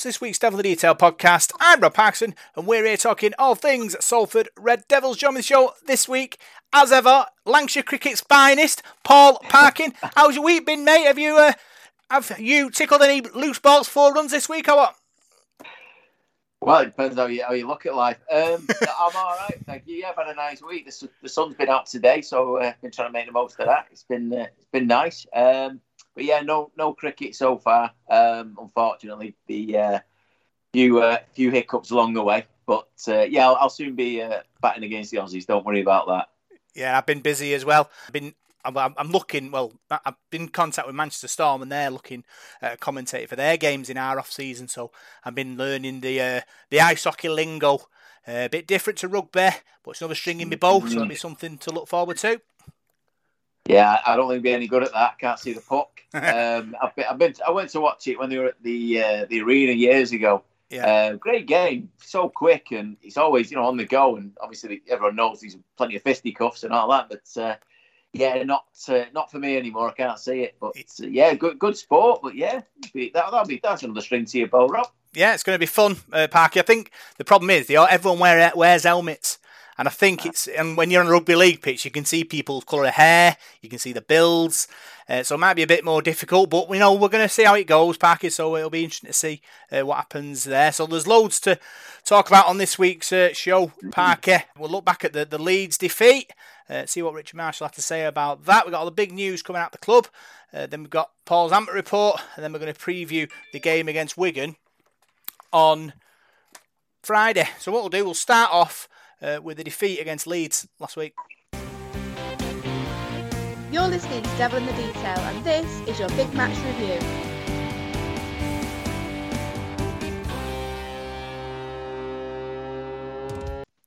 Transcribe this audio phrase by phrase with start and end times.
[0.00, 1.52] it's this week's Devil in the Detail podcast.
[1.60, 5.18] I'm Rob Parkinson, and we're here talking all things Salford Red Devils.
[5.18, 6.38] Join the show this week,
[6.72, 9.92] as ever, Lancashire cricket's finest, Paul Parkin.
[10.16, 11.04] How's your week been, mate?
[11.04, 11.52] Have you uh,
[12.10, 14.94] have you tickled any loose balls for runs this week or what?
[16.62, 18.20] Well, it depends how you how you look at life.
[18.32, 19.96] Um, I'm all right, thank you.
[19.96, 20.86] Yeah, I've had a nice week.
[20.86, 23.60] The, the sun's been out today, so uh, I've been trying to make the most
[23.60, 23.88] of that.
[23.90, 25.26] It's been uh, it's been nice.
[25.34, 25.82] Um,
[26.14, 27.92] but yeah, no no cricket so far.
[28.08, 29.98] Um, unfortunately, the uh,
[30.72, 32.46] few uh, few hiccups along the way.
[32.66, 35.46] But uh, yeah, I'll, I'll, soon be uh, batting against the Aussies.
[35.46, 36.28] Don't worry about that.
[36.74, 37.90] Yeah, I've been busy as well.
[38.06, 39.50] I've been I'm, looking.
[39.50, 42.24] Well, I've been in contact with Manchester Storm, and they're looking
[42.60, 44.68] at a commentator for their games in our off season.
[44.68, 44.90] So
[45.24, 47.80] I've been learning the uh, the ice hockey lingo.
[48.28, 49.48] Uh, a bit different to rugby,
[49.82, 52.40] but it's another string in my bow, so it'll be something to look forward to.
[53.66, 55.18] Yeah, I don't think be any good at that.
[55.18, 56.00] Can't see the puck.
[56.14, 59.02] um, I've been, I've been, I went to watch it when they were at the
[59.02, 60.42] uh, the arena years ago.
[60.70, 60.86] Yeah.
[60.86, 64.16] Uh, great game, so quick, and it's always you know on the go.
[64.16, 67.56] And obviously everyone knows he's plenty of fisticuffs and all that, but uh,
[68.12, 69.88] yeah, not uh, not for me anymore.
[69.88, 72.20] I can't see it, but uh, yeah, good good sport.
[72.22, 72.60] But yeah,
[72.94, 74.88] that that'll be that's another string to your bow, Rob.
[75.12, 76.60] Yeah, it's going to be fun, uh, Parky.
[76.60, 79.39] I think the problem is they all, everyone wear, wears helmets.
[79.80, 82.22] And I think it's and when you're on a rugby league pitch, you can see
[82.22, 84.68] people's colour of hair, you can see the builds,
[85.08, 86.50] uh, so it might be a bit more difficult.
[86.50, 88.28] But you know we're going to see how it goes, Parky.
[88.28, 89.40] So it'll be interesting to see
[89.72, 90.70] uh, what happens there.
[90.70, 91.58] So there's loads to
[92.04, 94.60] talk about on this week's uh, show, mm-hmm.
[94.60, 96.34] We'll look back at the the Leeds defeat,
[96.68, 98.66] uh, see what Richard Marshall had to say about that.
[98.66, 100.08] We've got all the big news coming out of the club.
[100.52, 103.88] Uh, then we've got Paul's Amput report, and then we're going to preview the game
[103.88, 104.56] against Wigan
[105.54, 105.94] on
[107.02, 107.48] Friday.
[107.58, 108.86] So what we'll do, we'll start off
[109.22, 111.14] uh, with the defeat against Leeds last week.
[113.72, 116.98] You're listening to Devil in the Detail, and this is your big match review.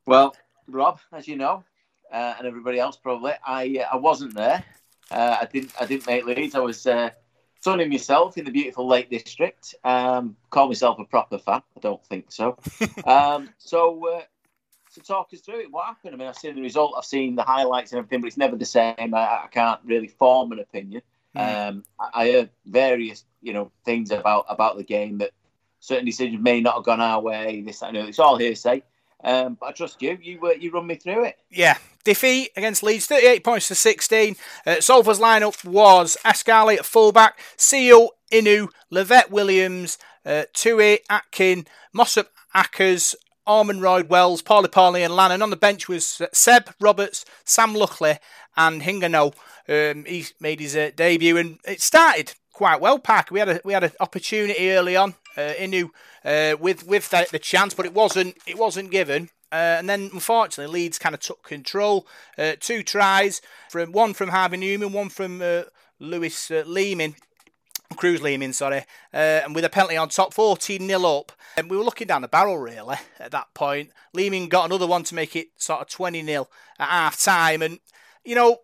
[0.06, 0.36] Well,
[0.68, 1.64] Rob, as you know,
[2.12, 4.64] uh, and everybody else probably, I uh, I wasn't there.
[5.12, 6.56] Uh, I didn't I didn't make Leeds.
[6.56, 7.10] I was uh,
[7.62, 9.76] sunning myself in the beautiful Lake District.
[9.84, 11.62] Um, call myself a proper fan.
[11.76, 12.58] I don't think so.
[13.06, 14.22] um, so uh,
[14.94, 15.72] to talk us through it.
[15.72, 16.14] What happened?
[16.14, 18.56] I mean, I've seen the result, I've seen the highlights and everything, but it's never
[18.56, 19.14] the same.
[19.14, 21.02] I, I can't really form an opinion.
[21.36, 21.70] Mm.
[21.70, 25.32] Um, I, I, heard various, you know, things about about the game that
[25.80, 27.62] certain decisions may not have gone our way.
[27.66, 28.84] This, I know, it's all hearsay.
[29.24, 30.18] Um, but I trust you.
[30.22, 31.38] You uh, you run me through it.
[31.50, 34.36] Yeah, defeat against Leeds, 38 points to 16.
[34.66, 42.28] Uh, Salford's lineup was Escaré at fullback, Sio, Inu, Livett Williams, uh, Tui, Atkin, Mossop
[42.54, 43.16] Ackers,
[43.48, 45.42] Ormondroyd Wells, Pauli Pauli, and Lannon.
[45.42, 48.18] On the bench was Seb Roberts, Sam Luckley,
[48.56, 49.34] and Hingano.
[49.68, 53.00] Um, he made his uh, debut, and it started quite well.
[53.00, 53.32] Pack.
[53.32, 55.16] We had a we had an opportunity early on.
[55.36, 55.90] Uh, Inu
[56.24, 59.30] uh, with with the, the, chance, but it wasn't it wasn't given.
[59.52, 62.08] Uh, and then, unfortunately, Leeds kind of took control.
[62.40, 63.40] Uh, two tries
[63.70, 65.64] from one from Harvey Newman, one from uh,
[66.00, 67.16] Lewis uh, Leeming.
[67.94, 71.32] Kruise Leeming, sorry, uh, and with a penalty on top, 14 0 up.
[71.58, 73.92] And we were looking down the barrel really at that point.
[74.16, 76.48] Leeman got another one to make it sort of 20 0
[76.80, 77.62] at half time.
[77.62, 77.80] And,
[78.24, 78.62] you know,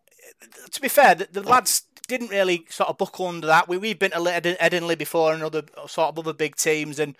[0.71, 3.67] to be fair, the, the lads didn't really sort of buckle under that.
[3.67, 7.15] We, we've been to Headingley before and other sort of other big teams, and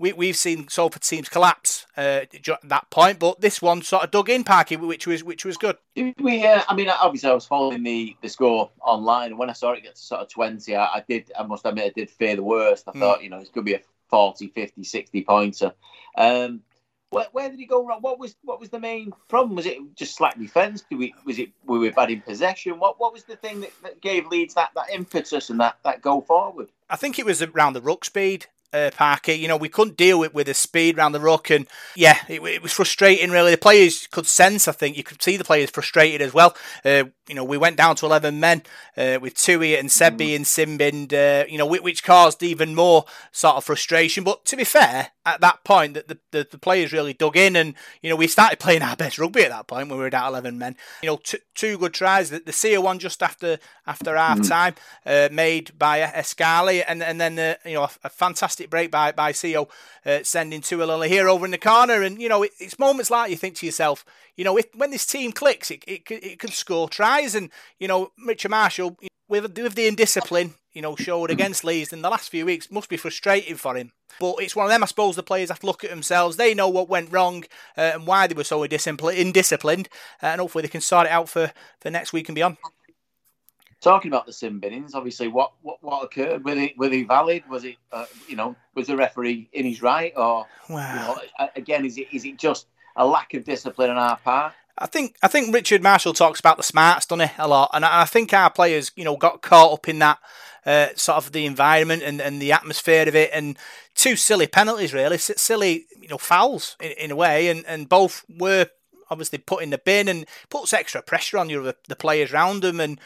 [0.00, 4.10] we, we've seen Salford teams collapse uh, at that point, but this one sort of
[4.10, 5.76] dug in, Parky, which was which was good.
[5.94, 9.52] We, uh, I mean, obviously, I was following the, the score online, and when I
[9.52, 12.08] saw it get to sort of 20, I, I did, I must admit, I did
[12.08, 12.88] fear the worst.
[12.88, 13.00] I mm.
[13.00, 15.74] thought, you know, it's going to be a 40, 50, 60 pointer.
[16.16, 16.62] Um,
[17.10, 18.00] where, where, did he go wrong?
[18.00, 19.56] What was what was the main problem?
[19.56, 20.82] Was it just slack defence?
[20.88, 22.78] Do we was it we were bad in possession?
[22.78, 26.00] What what was the thing that, that gave Leeds that, that impetus and that, that
[26.00, 26.68] go forward?
[26.88, 29.32] I think it was around the ruck speed uh, Parker.
[29.32, 32.40] You know, we couldn't deal with with the speed around the ruck, and yeah, it,
[32.42, 33.30] it, was frustrating.
[33.30, 34.68] Really, the players could sense.
[34.68, 36.56] I think you could see the players frustrated as well.
[36.84, 38.62] Uh, you know, we went down to eleven men
[38.96, 40.36] uh, with Tui and Sebi mm.
[40.36, 41.12] and Simbind.
[41.12, 44.24] Uh, you know, which caused even more sort of frustration.
[44.24, 47.56] But to be fair, at that point, that the, the, the, players really dug in,
[47.56, 50.10] and you know, we started playing our best rugby at that point when we were
[50.10, 50.76] down eleven men.
[51.02, 52.30] You know, t- two good tries.
[52.30, 54.48] The, the Sio one just after after half mm.
[54.48, 54.74] time,
[55.06, 58.90] uh, made by Escaré, and and then uh, you know a, a fantastic fantastic break
[58.90, 59.68] by by Sio,
[60.06, 62.02] uh, sending Tui Lolohea over in the corner.
[62.02, 64.04] And you know, it, it's moments like you think to yourself,
[64.36, 67.34] you know, if when this team clicks, it it, it can score tries.
[67.34, 68.96] And you know, Richard Marshall
[69.28, 72.88] with with the indiscipline, you know, showed against Leeds in the last few weeks must
[72.88, 73.92] be frustrating for him.
[74.18, 76.36] But it's one of them, I suppose, the players have to look at themselves.
[76.36, 77.44] They know what went wrong
[77.78, 79.86] uh, and why they were so indisciplined,
[80.22, 82.58] uh, and hopefully they can sort it out for, for next week and beyond.
[83.80, 86.44] Talking about the sin binnings, obviously, what, what, what occurred?
[86.44, 87.42] Were they, were they valid?
[87.48, 90.12] Was it, uh, you know, was the referee in his right?
[90.16, 90.92] Or, wow.
[90.92, 92.66] you know, again, is it is it just
[92.96, 94.52] a lack of discipline on our part?
[94.78, 97.84] I think I think Richard Marshall talks about the smarts, doesn't he, a lot, and
[97.84, 100.18] I think our players, you know, got caught up in that
[100.64, 103.58] uh, sort of the environment and, and the atmosphere of it, and
[103.94, 108.24] two silly penalties, really, silly, you know, fouls in, in a way, and, and both
[108.28, 108.68] were
[109.10, 112.80] obviously put in the bin and puts extra pressure on the, players around them.
[112.80, 113.00] And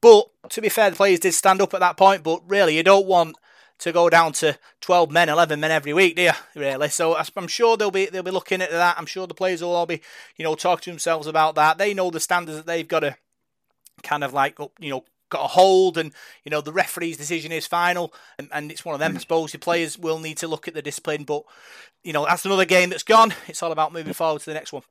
[0.00, 2.22] but to be fair, the players did stand up at that point.
[2.22, 3.36] But really, you don't want
[3.78, 6.32] to go down to 12 men, 11 men every week, do you?
[6.54, 6.88] Really?
[6.88, 8.98] So I'm sure they'll be they'll be looking at that.
[8.98, 10.02] I'm sure the players will all be
[10.36, 11.78] you know talking to themselves about that.
[11.78, 13.16] They know the standards that they've got to
[14.02, 16.12] kind of like you know got a hold and
[16.44, 19.52] you know the referee's decision is final and, and it's one of them I suppose
[19.52, 21.42] the players will need to look at the discipline but
[22.04, 24.72] you know that's another game that's gone it's all about moving forward to the next
[24.72, 24.82] one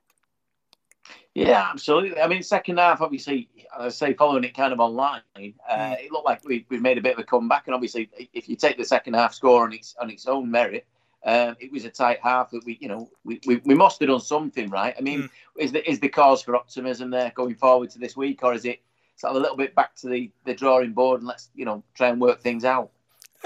[1.33, 2.19] yeah, absolutely.
[2.19, 5.99] I mean, second half, obviously, I say following it kind of online, uh, mm.
[5.99, 7.63] it looked like we we made a bit of a comeback.
[7.67, 10.85] And obviously, if you take the second half score on its on its own merit,
[11.25, 14.09] um, it was a tight half that we, you know, we, we, we must have
[14.09, 14.95] done something right.
[14.97, 15.29] I mean, mm.
[15.57, 18.63] is the is the cause for optimism there going forward to this week, or is
[18.63, 18.79] it
[19.17, 21.83] sort of a little bit back to the the drawing board and let's you know
[21.95, 22.91] try and work things out?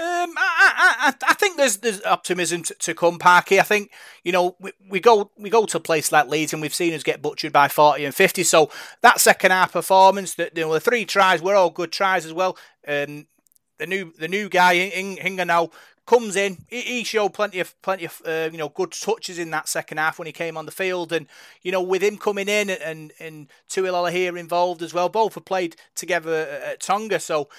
[0.00, 3.60] Um, I, I, I think there's there's optimism to, to come, Parky.
[3.60, 3.90] I think
[4.24, 6.94] you know we, we go we go to a place like Leeds and we've seen
[6.94, 8.42] us get butchered by forty and fifty.
[8.42, 8.70] So
[9.02, 12.32] that second half performance, that you know the three tries were all good tries as
[12.32, 12.56] well.
[12.88, 13.26] Um,
[13.76, 15.70] the new the new guy Hingano
[16.06, 16.56] comes in.
[16.68, 19.98] He, he, showed plenty of plenty of uh, you know good touches in that second
[19.98, 21.26] half when he came on the field, and
[21.60, 25.10] you know with him coming in and and Tui Lolohea involved as well.
[25.10, 27.50] Both have played together at Tonga, so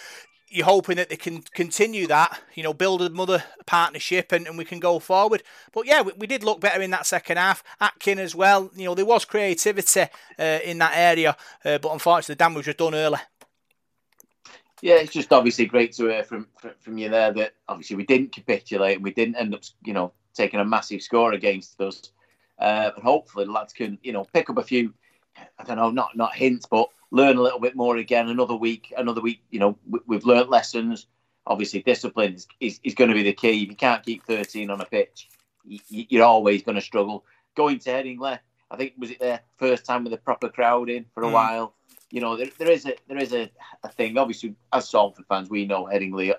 [0.51, 4.65] you're hoping that they can continue that, you know, build another partnership and, and we
[4.65, 5.43] can go forward.
[5.71, 7.63] But yeah, we, we did look better in that second half.
[7.79, 10.01] Atkin as well, you know, there was creativity
[10.37, 13.19] uh, in that area, uh, but unfortunately the damage was done early.
[14.81, 16.47] Yeah, it's just obviously great to hear from
[16.79, 20.11] from you there that obviously we didn't capitulate and we didn't end up, you know,
[20.33, 22.11] taking a massive score against us.
[22.57, 24.93] Uh, but hopefully the lads can, you know, pick up a few,
[25.59, 28.29] I don't know, not not hints, but learn a little bit more again.
[28.29, 29.43] Another week, another week.
[29.51, 29.77] You know,
[30.07, 31.07] we, have learned lessons.
[31.45, 33.63] Obviously, discipline is, is, is, going to be the key.
[33.63, 35.29] If you can't keep 13 on a pitch,
[35.65, 37.25] you, are always going to struggle.
[37.55, 41.05] Going to Headingley, I think was it their first time with a proper crowd in
[41.13, 41.33] for a mm.
[41.33, 41.75] while.
[42.09, 43.51] You know, there, there is a there is a,
[43.83, 44.17] a thing.
[44.17, 46.33] Obviously, as Salford fans, we know Headingley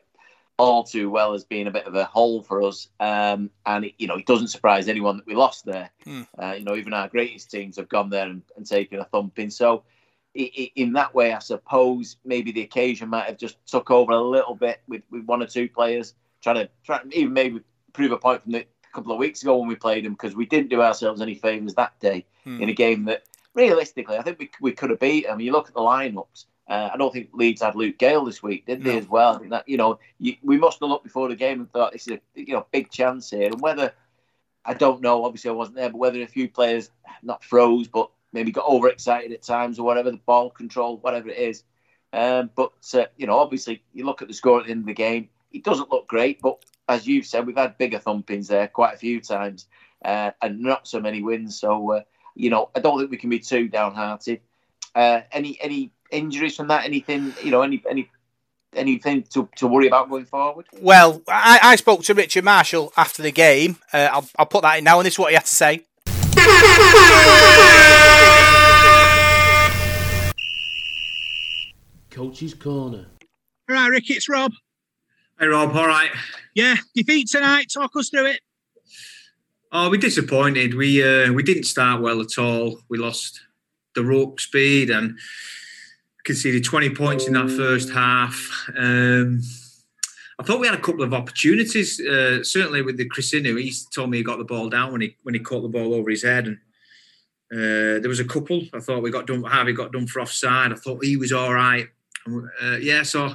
[0.59, 2.89] all too well as being a bit of a hole for us.
[3.01, 5.91] Um, and it, you know, it doesn't surprise anyone that we lost there.
[6.07, 6.27] Mm.
[6.39, 9.51] Uh, you know, even our greatest teams have gone there and, and taken a thumping.
[9.51, 9.85] So
[10.35, 14.55] in that way, I suppose maybe the occasion might have just took over a little
[14.55, 17.61] bit with, with one or two players trying to try even maybe
[17.93, 20.47] prove a point from the couple of weeks ago when we played them because we
[20.47, 22.61] didn't do ourselves any favours that day hmm.
[22.61, 23.23] in a game that
[23.55, 25.27] realistically I think we, we could have beat.
[25.29, 26.47] I mean, you look at the lineups.
[26.69, 28.97] Uh, I don't think Leeds had Luke Gale this week, did they?
[28.97, 31.93] As well, that you know, you, we must have looked before the game and thought
[31.93, 33.47] this is a you know big chance here.
[33.47, 33.93] And whether
[34.65, 36.91] I don't know, obviously I wasn't there, but whether a few players
[37.23, 41.39] not froze, but maybe got overexcited at times or whatever, the ball control, whatever it
[41.39, 41.65] is.
[42.13, 44.87] Um, but, uh, you know, obviously, you look at the score at the end of
[44.87, 48.69] the game, it doesn't look great, but as you've said, we've had bigger thumpings there
[48.69, 49.67] quite a few times
[50.05, 51.59] uh, and not so many wins.
[51.59, 52.03] So, uh,
[52.35, 54.41] you know, I don't think we can be too downhearted.
[54.95, 56.85] Uh, any any injuries from that?
[56.85, 58.11] Anything, you know, any any
[58.75, 60.67] anything to, to worry about going forward?
[60.81, 63.79] Well, I, I spoke to Richard Marshall after the game.
[63.93, 65.85] Uh, I'll, I'll put that in now, and this is what he had to say.
[72.43, 73.07] Coach's Corner.
[73.71, 74.53] All right, Rick, it's Rob.
[75.39, 76.11] Hey, Rob, all right.
[76.57, 77.71] Yeah, defeat tonight.
[77.73, 78.41] Talk us through it.
[79.71, 80.75] Oh, we're disappointed.
[80.75, 82.81] We uh, we didn't start well at all.
[82.91, 83.41] We lost
[83.95, 85.17] the rope speed and
[86.25, 88.35] conceded 20 points in that first half.
[88.77, 89.41] Um,
[90.37, 92.01] I thought we had a couple of opportunities.
[92.01, 95.17] Uh, certainly with the Chrisinu, he told me he got the ball down when he
[95.23, 96.57] when he caught the ball over his head, and
[97.53, 98.63] uh, there was a couple.
[98.75, 99.45] I thought we got done.
[99.45, 100.73] Harvey got done for offside.
[100.73, 101.87] I thought he was all right.
[102.29, 103.35] Uh, yeah, so.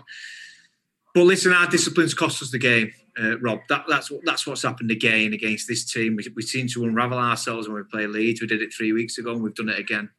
[1.14, 3.62] But listen, our disciplines cost us the game, uh, Rob.
[3.70, 6.16] That, that's what that's what's happened again against this team.
[6.16, 8.40] We, we seem to unravel ourselves when we play Leeds.
[8.40, 10.10] We did it three weeks ago, and we've done it again.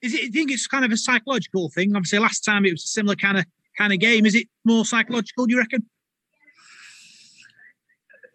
[0.00, 0.22] Is it?
[0.22, 1.96] You think it's kind of a psychological thing?
[1.96, 3.46] Obviously, last time it was a similar kind of
[3.76, 4.24] kind of game.
[4.24, 5.46] Is it more psychological?
[5.46, 5.86] Do you reckon?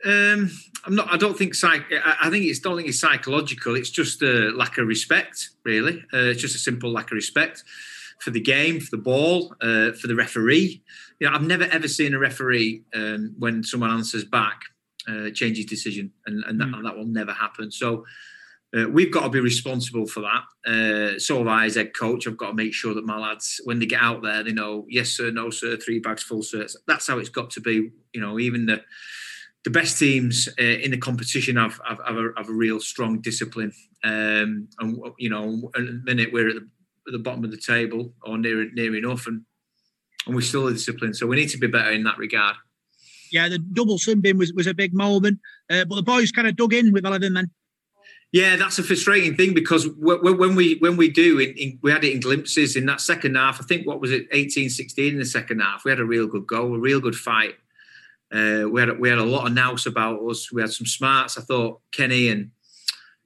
[0.06, 0.52] Um,
[0.86, 1.12] I'm not.
[1.12, 1.86] I don't think psych.
[2.04, 2.60] I think it's.
[2.60, 3.76] Don't think it's psychological.
[3.76, 5.52] It's just a lack of respect.
[5.64, 7.64] Really, uh, it's just a simple lack of respect
[8.20, 10.84] for the game, for the ball, uh, for the referee.
[11.20, 14.62] You know, I've never ever seen a referee um, when someone answers back
[15.08, 16.84] uh, change his decision, and, and, that, mm.
[16.84, 17.72] that, will never happen.
[17.72, 18.06] So,
[18.76, 20.44] uh, we've got to be responsible for that.
[20.70, 22.28] Uh, so have I as head coach.
[22.28, 24.86] I've got to make sure that my lads, when they get out there, they know
[24.90, 26.68] yes sir, no sir, three bags full sir.
[26.86, 27.92] That's how it's got to be.
[28.14, 28.84] You know, even the
[29.64, 33.22] the best teams uh, in the competition have have, have, a, have a, real strong
[33.22, 33.72] discipline.
[34.04, 36.68] Um, and you know, at the minute we're at the,
[37.08, 39.44] at the, bottom of the table or near near enough, and
[40.26, 41.14] and we're still a discipline.
[41.14, 42.56] So we need to be better in that regard.
[43.32, 46.48] Yeah, the double sin bin was, was a big moment, uh, but the boys kind
[46.48, 47.52] of dug in with eleven then.
[48.34, 52.04] Yeah, that's a frustrating thing because when we when we do, in, in, we had
[52.04, 53.62] it in glimpses in that second half.
[53.62, 55.86] I think what was it, 18, 16 in the second half.
[55.86, 57.56] We had a real good goal, a real good fight.
[58.30, 60.52] Uh, we had we had a lot of nous about us.
[60.52, 61.38] We had some smarts.
[61.38, 62.52] I thought Kenny and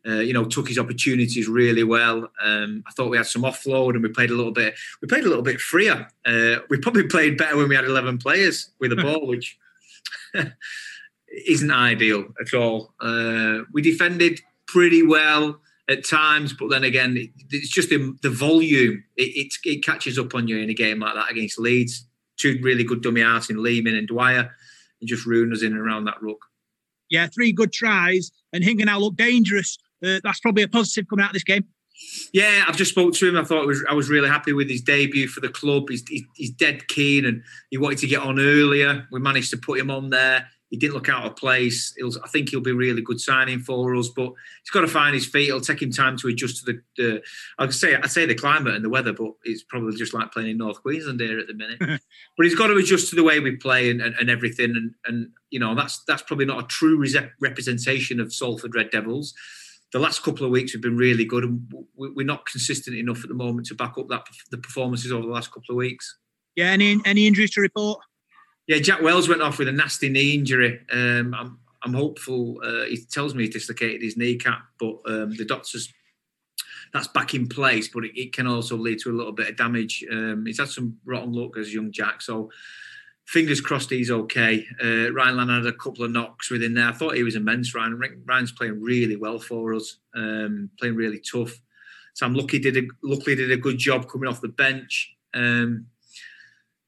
[0.08, 2.30] uh, you know took his opportunities really well.
[2.42, 4.76] Um, I thought we had some offload and we played a little bit.
[5.02, 6.08] We played a little bit freer.
[6.26, 9.58] Uh, we probably played better when we had eleven players with the ball, which
[11.48, 12.94] isn't ideal at all.
[13.00, 17.18] Uh, we defended pretty well at times, but then again,
[17.50, 19.04] it's just the, the volume.
[19.18, 22.06] It, it, it, catches up on you in a game like that against Leeds.
[22.38, 24.56] Two really good dummy arts in Leeming and Dwyer,
[25.00, 26.40] and just ruin us in and around that ruck.
[27.10, 29.78] Yeah, three good tries, and Hingano look dangerous.
[30.04, 31.66] Uh, that's probably a positive coming out of this game.
[32.34, 33.38] Yeah, I've just spoke to him.
[33.38, 35.90] I thought was, I was really happy with his debut for the club.
[35.90, 36.04] He's,
[36.36, 39.08] he's dead keen and he wanted to get on earlier.
[39.12, 41.94] We managed to put him on there he didn't look out of place.
[41.98, 44.32] He'll, I think he'll be a really good signing for us, but
[44.64, 45.50] he's got to find his feet.
[45.50, 46.82] It'll take him time to adjust to the.
[46.96, 47.22] the
[47.60, 50.52] I say I say the climate and the weather, but it's probably just like playing
[50.52, 51.78] in North Queensland here at the minute.
[52.38, 54.94] but he's got to adjust to the way we play and, and, and, everything, and
[55.06, 57.06] and you know that's that's probably not a true
[57.42, 59.34] representation of Salford Red Devils.
[59.94, 63.28] The last couple of weeks have been really good, and we're not consistent enough at
[63.28, 66.18] the moment to back up that the performances over the last couple of weeks.
[66.56, 68.00] Yeah, any any injuries to report?
[68.68, 70.80] Yeah, Jack Wells went off with a nasty knee injury.
[70.92, 72.62] Um, I'm, I'm hopeful.
[72.64, 75.92] Uh, he tells me he dislocated his kneecap, but um, the doctors
[76.94, 77.90] that's back in place.
[77.90, 80.06] But it, it, can also lead to a little bit of damage.
[80.12, 82.50] Um, he's had some rotten luck as young Jack, so
[83.26, 84.66] fingers crossed he's okay.
[84.84, 86.88] Uh, Ryan Lannon had a couple of knocks within there.
[86.88, 87.74] I thought he was immense.
[87.74, 91.60] Ryan Ryan's playing really well for us, um, playing really tough.
[92.14, 95.16] Sam Luckley did a, luckily did a good job coming off the bench.
[95.34, 95.88] Um,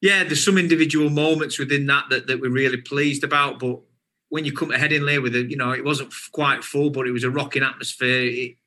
[0.02, 3.60] yeah, there's some individual moments within that, that that we're really pleased about.
[3.60, 3.80] But
[4.28, 7.12] when you come to Headingley with it, you know, it wasn't quite full, but it
[7.12, 8.26] was a rocking atmosphere.
[8.26, 8.58] It,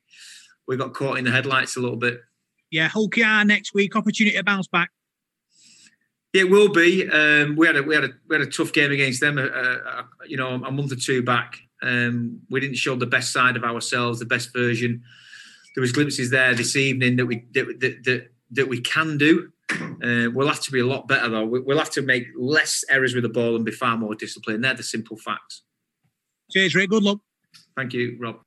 [0.67, 2.21] we got caught in the headlights a little bit.
[2.71, 4.91] Yeah, Hull KR next week, opportunity to bounce back.
[6.33, 7.09] It will be.
[7.09, 9.37] Um, we had a we had a we had a tough game against them.
[9.37, 11.57] Uh, uh, you know, a month or two back.
[11.81, 15.03] Um, we didn't show the best side of ourselves, the best version.
[15.75, 19.51] There was glimpses there this evening that we that, that, that, that we can do.
[19.71, 21.45] Uh, we'll have to be a lot better though.
[21.45, 24.63] We'll have to make less errors with the ball and be far more disciplined.
[24.63, 25.63] They're the simple facts.
[26.51, 26.89] Cheers, Rick.
[26.89, 27.19] Good luck.
[27.75, 28.39] Thank you, Rob.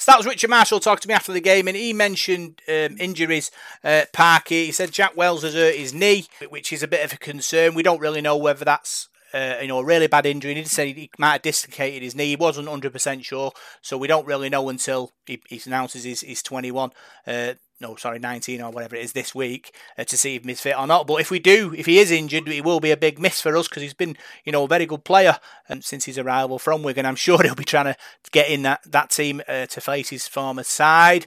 [0.00, 2.96] So that was Richard Marshall talking to me after the game, and he mentioned um,
[2.98, 3.50] injuries.
[3.84, 7.12] Uh, Parky, he said Jack Wells has hurt his knee, which is a bit of
[7.12, 7.74] a concern.
[7.74, 10.54] We don't really know whether that's uh, you know, a really bad injury.
[10.54, 12.28] He did say he might have dislocated his knee.
[12.28, 13.52] He wasn't 100% sure,
[13.82, 16.92] so we don't really know until he, he announces he's, he's 21.
[17.26, 20.60] Uh, no, sorry, 19 or whatever it is this week uh, to see if he's
[20.60, 21.06] fit or not.
[21.06, 23.56] But if we do, if he is injured, it will be a big miss for
[23.56, 26.82] us because he's been, you know, a very good player um, since his arrival from
[26.82, 27.06] Wigan.
[27.06, 27.96] I'm sure he'll be trying to
[28.32, 31.26] get in that, that team uh, to face his former side.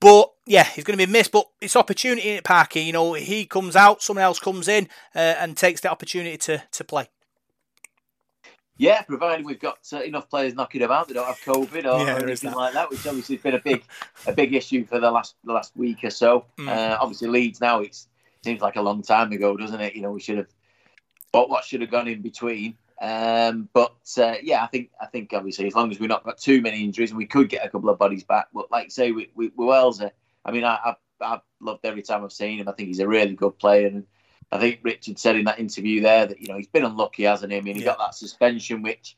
[0.00, 1.32] But yeah, he's going to be missed.
[1.32, 2.82] But it's opportunity at Parky.
[2.82, 6.62] You know, he comes out, someone else comes in uh, and takes the opportunity to,
[6.72, 7.08] to play.
[8.78, 12.20] Yeah, provided we've got uh, enough players knocking about that don't have COVID or, yeah,
[12.22, 12.56] anything that.
[12.56, 13.82] like that, which obviously has been a big,
[14.26, 16.46] a big issue for the last the last week or so.
[16.58, 16.68] Mm.
[16.68, 17.98] Uh, obviously, Leeds now it
[18.44, 19.96] seems like a long time ago, doesn't it?
[19.96, 20.46] You know, we should have,
[21.32, 22.76] but what should have gone in between.
[23.00, 26.38] Um, but uh, yeah, I think I think obviously as long as we've not got
[26.38, 28.46] too many injuries, and we could get a couple of bodies back.
[28.54, 32.22] But like say, we, we, we Wells, I mean, I, I've, I've loved every time
[32.24, 32.68] I've seen him.
[32.68, 34.06] I think he's a really good player, and
[34.50, 37.52] I think Richard said in that interview there that you know he's been unlucky, hasn't
[37.52, 37.58] he?
[37.58, 37.88] I mean, he yeah.
[37.88, 39.16] got that suspension, which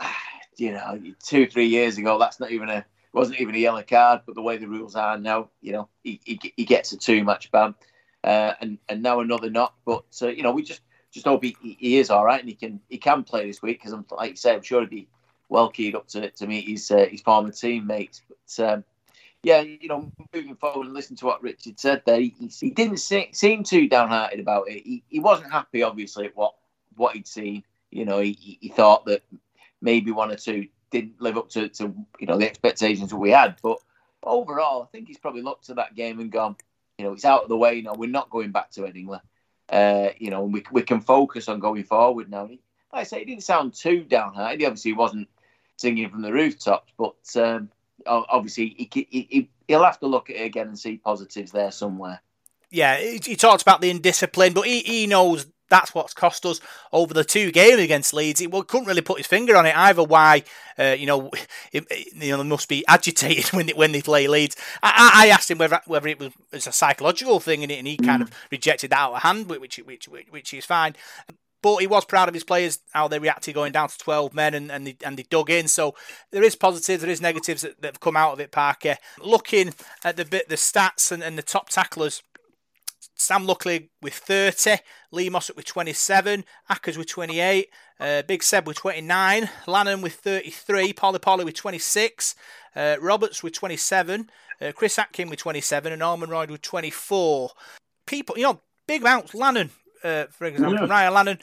[0.56, 4.22] you know, two three years ago, that's not even a wasn't even a yellow card.
[4.26, 7.24] But the way the rules are now, you know, he, he, he gets a two
[7.24, 7.74] match ban,
[8.24, 9.74] uh, and and now another knock.
[9.84, 10.80] But uh, you know, we just
[11.12, 13.78] just hope he, he is all right and he can he can play this week
[13.78, 15.08] because I'm like you say, I'm sure he'd be
[15.48, 18.22] well keyed up to to meet his uh, his former teammates.
[18.28, 18.84] But um,
[19.46, 22.96] yeah, you know, moving forward and listen to what Richard said there, he, he didn't
[22.96, 24.82] see, seem too downhearted about it.
[24.84, 26.54] He, he wasn't happy, obviously, at what
[26.96, 27.62] what he'd seen.
[27.92, 29.22] You know, he, he thought that
[29.80, 33.30] maybe one or two didn't live up to, to you know the expectations that we
[33.30, 33.54] had.
[33.62, 33.78] But
[34.20, 36.56] overall, I think he's probably looked at that game and gone,
[36.98, 37.94] you know, it's out of the way now.
[37.94, 39.20] We're not going back to Headingley.
[39.68, 42.48] Uh, you know, we we can focus on going forward now.
[42.48, 42.58] He,
[42.92, 44.58] like I say, he didn't sound too downhearted.
[44.58, 45.28] He obviously wasn't
[45.76, 47.70] singing from the rooftops, but um,
[48.06, 52.20] obviously he, he, he'll have to look at it again and see positives there somewhere.
[52.70, 56.60] Yeah, he, he talks about the indiscipline, but he, he knows that's what's cost us
[56.92, 58.40] over the two games against Leeds.
[58.40, 60.02] He well, couldn't really put his finger on it either.
[60.02, 60.44] Why,
[60.78, 61.30] uh, you know,
[61.72, 61.84] it,
[62.14, 64.56] you know, they must be agitated when they, when they play Leeds.
[64.82, 67.96] I, I asked him whether whether it was, was a psychological thing, and, and he
[67.96, 70.94] kind of rejected that out of hand, which which which, which is fine.
[71.66, 74.54] But he was proud of his players, how they reacted going down to 12 men
[74.54, 75.66] and, and, they, and they dug in.
[75.66, 75.96] So
[76.30, 78.98] there is positives, there is negatives that, that have come out of it, Parker.
[79.20, 82.22] Looking at the bit, the stats and, and the top tacklers,
[83.16, 84.76] Sam Luckley with 30,
[85.10, 87.68] Lee Mossop with 27, Ackers with 28,
[87.98, 92.36] uh, Big Seb with 29, Lannon with 33, Pauli Pauli with 26,
[92.76, 94.30] uh, Roberts with 27,
[94.60, 97.50] uh, Chris Atkin with 27, and Norman Royd with 24.
[98.06, 99.34] People, you know, big amounts.
[99.34, 99.70] Lannon,
[100.02, 100.90] uh, for example, yeah.
[100.90, 101.38] Ryan Lannon,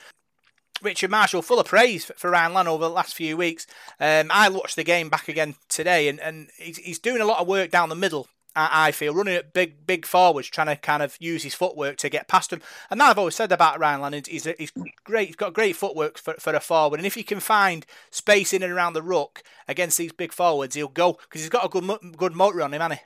[0.82, 3.68] Richard Marshall, full of praise for, Ryan Lannon over the last few weeks.
[4.00, 7.40] Um, I watched the game back again today, and, and he's, he's doing a lot
[7.40, 11.02] of work down the middle I feel, running at big, big forwards, trying to kind
[11.02, 12.62] of use his footwork to get past them.
[12.92, 14.72] And that I've always said about Ryan Lannon, is he's, he's
[15.04, 15.28] great.
[15.28, 17.00] He's got great footwork for, for a forward.
[17.00, 20.76] And if he can find space in and around the ruck against these big forwards,
[20.76, 21.84] he'll go because he's got a good,
[22.16, 23.06] good motor on him, hasn't he?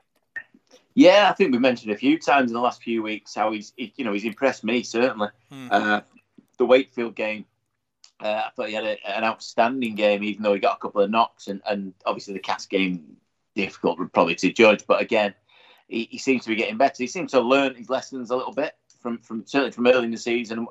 [0.98, 3.72] Yeah, I think we've mentioned a few times in the last few weeks how he's,
[3.76, 5.28] he, you know, he's impressed me certainly.
[5.52, 5.68] Hmm.
[5.70, 6.02] Uh,
[6.58, 7.46] the Wakefield game,
[8.20, 11.02] uh, I thought he had a, an outstanding game, even though he got a couple
[11.02, 13.18] of knocks, and, and obviously the Cas game
[13.54, 14.88] difficult probably to judge.
[14.88, 15.36] But again,
[15.88, 16.96] he, he, seems to be getting better.
[16.98, 20.06] He seems to have learned his lessons a little bit from from certainly from early
[20.06, 20.66] in the season.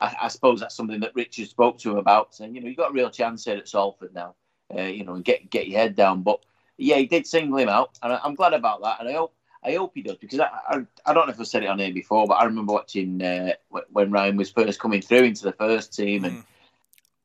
[0.00, 2.76] I, I suppose that's something that Richard spoke to him about, saying, you know, you've
[2.76, 4.36] got a real chance here at Salford now,
[4.72, 6.22] uh, you know, and get get your head down.
[6.22, 6.46] But
[6.78, 9.00] yeah, he did single him out, and I, am glad about that.
[9.00, 9.35] And I hope
[9.66, 11.80] I hope he does because I, I, I don't know if I said it on
[11.80, 13.52] here before, but I remember watching uh,
[13.90, 16.44] when Ryan was first coming through into the first team, and mm.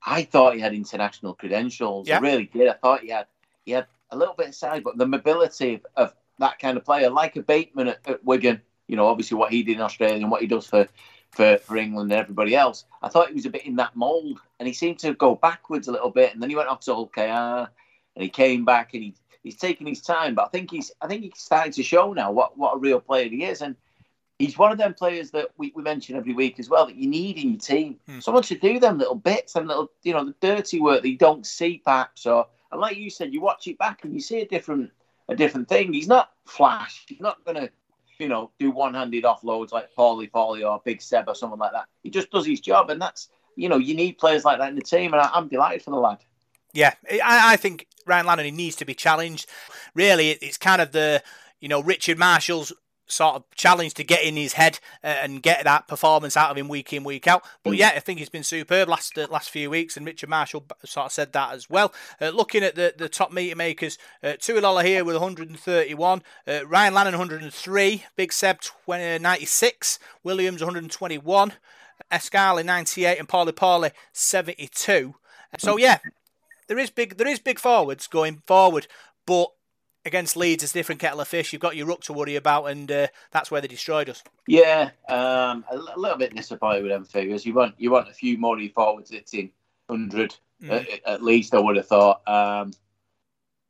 [0.04, 2.08] I thought he had international credentials.
[2.08, 2.17] Yeah.
[2.17, 2.67] I really did.
[2.67, 3.27] I thought he had
[3.63, 6.86] he had a little bit of size, but the mobility of, of that kind of
[6.86, 10.17] player, like a Bateman at, at, Wigan, you know, obviously what he did in Australia
[10.17, 10.88] and what he does for,
[11.32, 14.39] for, for England and everybody else, I thought he was a bit in that mould.
[14.60, 16.34] And he seemed to go backwards a little bit.
[16.34, 17.69] And then he went off to OKR
[18.15, 20.36] and he came back and he, he's taking his time.
[20.36, 22.99] But I think he's I think he's starting to show now what, what a real
[22.99, 23.62] player he is.
[23.62, 23.75] And
[24.39, 27.08] he's one of them players that we, we mention every week as well that you
[27.08, 27.97] need in your team.
[28.08, 28.19] Hmm.
[28.19, 31.17] Someone to do them little bits and little, you know, the dirty work that you
[31.17, 34.41] don't see perhaps or and like you said, you watch it back and you see
[34.41, 34.91] a different
[35.30, 35.93] a different thing.
[35.93, 37.06] He's not flash.
[37.08, 37.69] He's not going to,
[38.17, 41.86] you know, do one-handed offloads like Pauli Pauli or Big Seb or someone like that.
[42.04, 44.75] He just does his job, and that's you know you need players like that in
[44.75, 46.19] the team, and I, am delighted for the lad.
[46.73, 49.47] Yeah, I, I think Ryan Lannon he needs to be challenged.
[49.93, 51.23] Really, it's kind of the
[51.59, 52.73] you know Richard Marshall's
[53.11, 56.57] sort of challenge to get in his head uh, and get that performance out of
[56.57, 57.43] him week in week out.
[57.63, 57.77] But mm.
[57.77, 61.07] yeah, I think he's been superb last uh, last few weeks, and Richard Marshall sort
[61.07, 61.93] of said that as well.
[62.19, 66.93] Uh, looking at the, the top meter makers, uh, Tui Lolohea with 131, uh, Ryan
[66.93, 71.53] Lannon 103, Big Seb 20, 96, Williams 121,
[72.11, 75.15] Escaré 98, and Pauli Pauli 72.
[75.57, 75.97] So yeah,
[76.71, 78.88] there is big there is big forwards going forward,
[79.25, 79.51] but
[80.05, 81.51] against Leeds, it's a different kettle of fish.
[81.51, 84.23] You've got your ruck to worry about, and uh, that's where they destroyed us.
[84.47, 87.45] Yeah, um, a, l- a little bit disappointed with them figures.
[87.45, 89.51] You want you want a few more of your forwards hitting
[89.89, 90.71] hundred mm.
[90.71, 91.53] at, at, least.
[91.53, 92.21] I would have thought.
[92.25, 92.71] Um,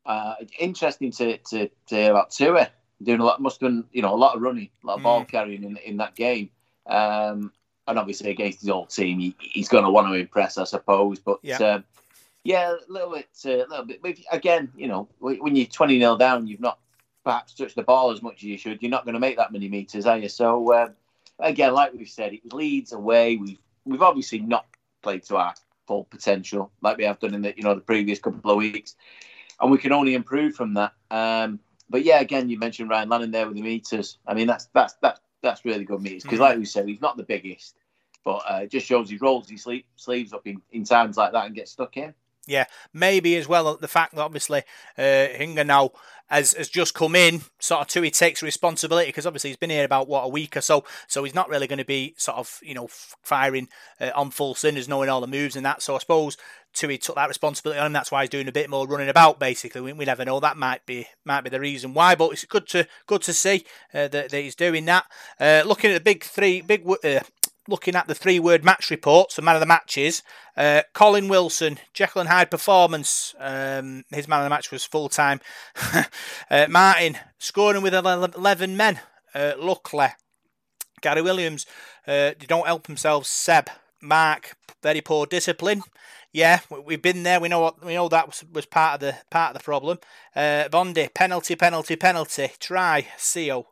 [0.06, 2.70] uh, interesting to, to, to hear about Tua
[3.02, 3.42] doing a lot.
[3.42, 5.06] Must have been you know a lot of running, a lot of mm.
[5.06, 6.52] ball carrying in in that game.
[6.86, 7.52] Um,
[7.88, 11.18] and obviously against his old team, he, he's going to want to impress, I suppose.
[11.18, 11.58] But yeah.
[11.58, 11.84] Um,
[12.44, 14.20] yeah, a little bit, uh, a little bit.
[14.32, 16.80] again, you know, when you're 20 nil down, you've not
[17.24, 18.82] perhaps touched the ball as much as you should.
[18.82, 20.30] You're not going to make that many meters, are you?
[20.30, 20.90] So uh,
[21.40, 23.38] again, like we've said, it was Leeds away.
[23.38, 24.66] We've we've obviously not
[25.02, 25.54] played to our
[25.88, 28.96] full potential like we have done in the you know the previous couple of weeks,
[29.60, 30.94] and we can only improve from that.
[31.10, 34.18] Um, but yeah, again, you mentioned Ryan Lannon there with the meters.
[34.26, 36.44] I mean, that's that's that's that's really good meters because, mm-hmm.
[36.44, 37.76] like we said, he's not the biggest,
[38.24, 41.34] but uh, it just shows he rolls his sleeve, sleeves up in, in times like
[41.34, 42.14] that and gets stuck in.
[42.48, 44.64] Yeah, maybe as well the fact that obviously
[44.98, 45.92] uh, Hingano
[46.32, 49.70] has, has just come in, sort of to he takes responsibility because obviously he's been
[49.70, 52.38] here about what a week or so, so he's not really going to be sort
[52.38, 52.88] of you know
[53.22, 53.68] firing
[54.00, 55.82] uh, on full cylinders, knowing all the moves and that.
[55.82, 56.38] So I suppose
[56.74, 57.94] Tui took that responsibility on him.
[57.94, 59.40] That's why he's doing a bit more running about.
[59.40, 60.40] Basically, we, we never know.
[60.40, 62.16] That might be might be the reason why.
[62.16, 65.06] But it's good to good to see uh, that, that he's doing that.
[65.40, 67.20] Uh, looking at the big three, big uh,
[67.72, 70.22] looking at the three word match reports, the man of the matches,
[70.56, 73.34] uh, Colin Wilson, Jekyll and Hyde performance.
[73.40, 75.40] Um, his man of the match was full time.
[76.52, 79.00] uh, Martin scoring with 11 men.
[79.34, 80.10] Uh, Luckley,
[81.02, 81.66] Gary Williams,
[82.06, 83.30] uh, they don't help themselves.
[83.30, 83.70] Seb,
[84.02, 85.84] Mark, very poor discipline.
[86.34, 87.40] Yeah, we've been there.
[87.40, 88.08] We know what we know.
[88.08, 90.00] That was, was part of the part of the problem.
[90.36, 92.52] Uh, Bondi penalty, penalty, penalty.
[92.60, 93.68] Try Seal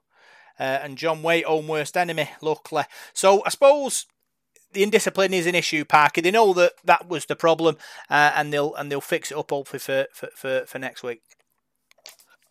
[0.59, 2.29] uh, and John Waite own worst enemy.
[2.41, 4.05] Luckily, so I suppose
[4.73, 6.21] the indiscipline is an issue, Parker.
[6.21, 7.77] They know that that was the problem,
[8.09, 11.21] uh, and they'll and they'll fix it up hopefully for, for, for, for next week.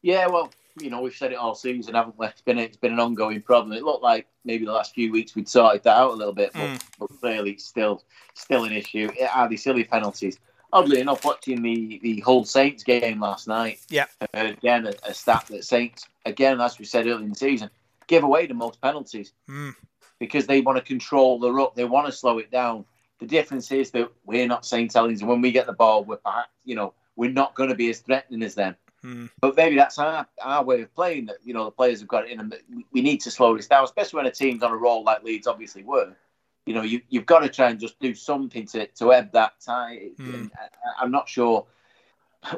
[0.03, 2.27] Yeah, well, you know we've said it all season, haven't we?
[2.27, 3.73] It's been it's been an ongoing problem.
[3.73, 6.53] It looked like maybe the last few weeks we'd sorted that out a little bit,
[6.53, 6.83] but, mm.
[6.99, 8.03] but clearly still
[8.35, 9.11] still an issue.
[9.17, 10.39] It are these silly penalties.
[10.71, 15.15] Oddly enough, watching the the Hull Saints game last night, yeah, uh, again a, a,
[15.15, 17.71] stat that Saints again, as we said earlier in the season,
[18.09, 19.33] give away the most penalties.
[19.49, 19.77] Mm
[20.19, 21.75] because they want to control the ruck.
[21.75, 22.85] They want to slow it down.
[23.21, 24.93] The difference is that we're not St.
[24.93, 27.75] Helens, and when we get the ball, we're back, you know, we're not going to
[27.75, 28.77] be as threatening as them.
[29.03, 29.27] Hmm.
[29.41, 31.27] But maybe that's our, our way of playing.
[31.27, 32.53] That you know the players have got it in them.
[32.93, 35.47] We need to slow this down, especially when a team's on a roll like Leeds
[35.47, 36.15] obviously were.
[36.67, 39.55] You know, you, you've got to try and just do something to, to ebb that
[39.61, 40.11] tide.
[40.19, 40.47] Hmm.
[40.55, 41.67] I, I'm not sure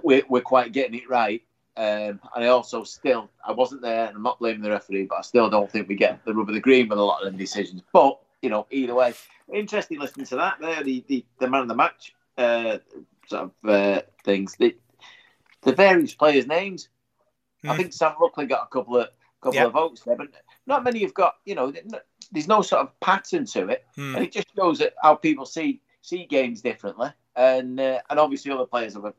[0.02, 1.42] we're, we're quite getting it right.
[1.76, 5.18] Um, and I also still, I wasn't there, and I'm not blaming the referee, but
[5.18, 7.26] I still don't think we get the rub of the green with a lot of
[7.26, 7.83] them decisions.
[7.92, 9.14] But you know, either way,
[9.52, 10.59] interesting listening to that.
[10.61, 12.78] There, the the, the man of the match uh,
[13.28, 14.56] sort of uh, things.
[14.59, 14.76] The,
[15.62, 16.88] the various players' names.
[17.64, 17.70] Mm.
[17.70, 17.83] I hmm.
[17.83, 19.09] think Sam Luckley got a couple of
[19.40, 19.66] couple yep.
[19.68, 20.28] of votes there, but
[20.66, 21.35] not many have got.
[21.44, 21.72] You know,
[22.33, 24.16] there's no sort of pattern to it, mm.
[24.16, 28.52] and it just shows that how people see see games differently, and uh, and obviously
[28.52, 29.12] other players have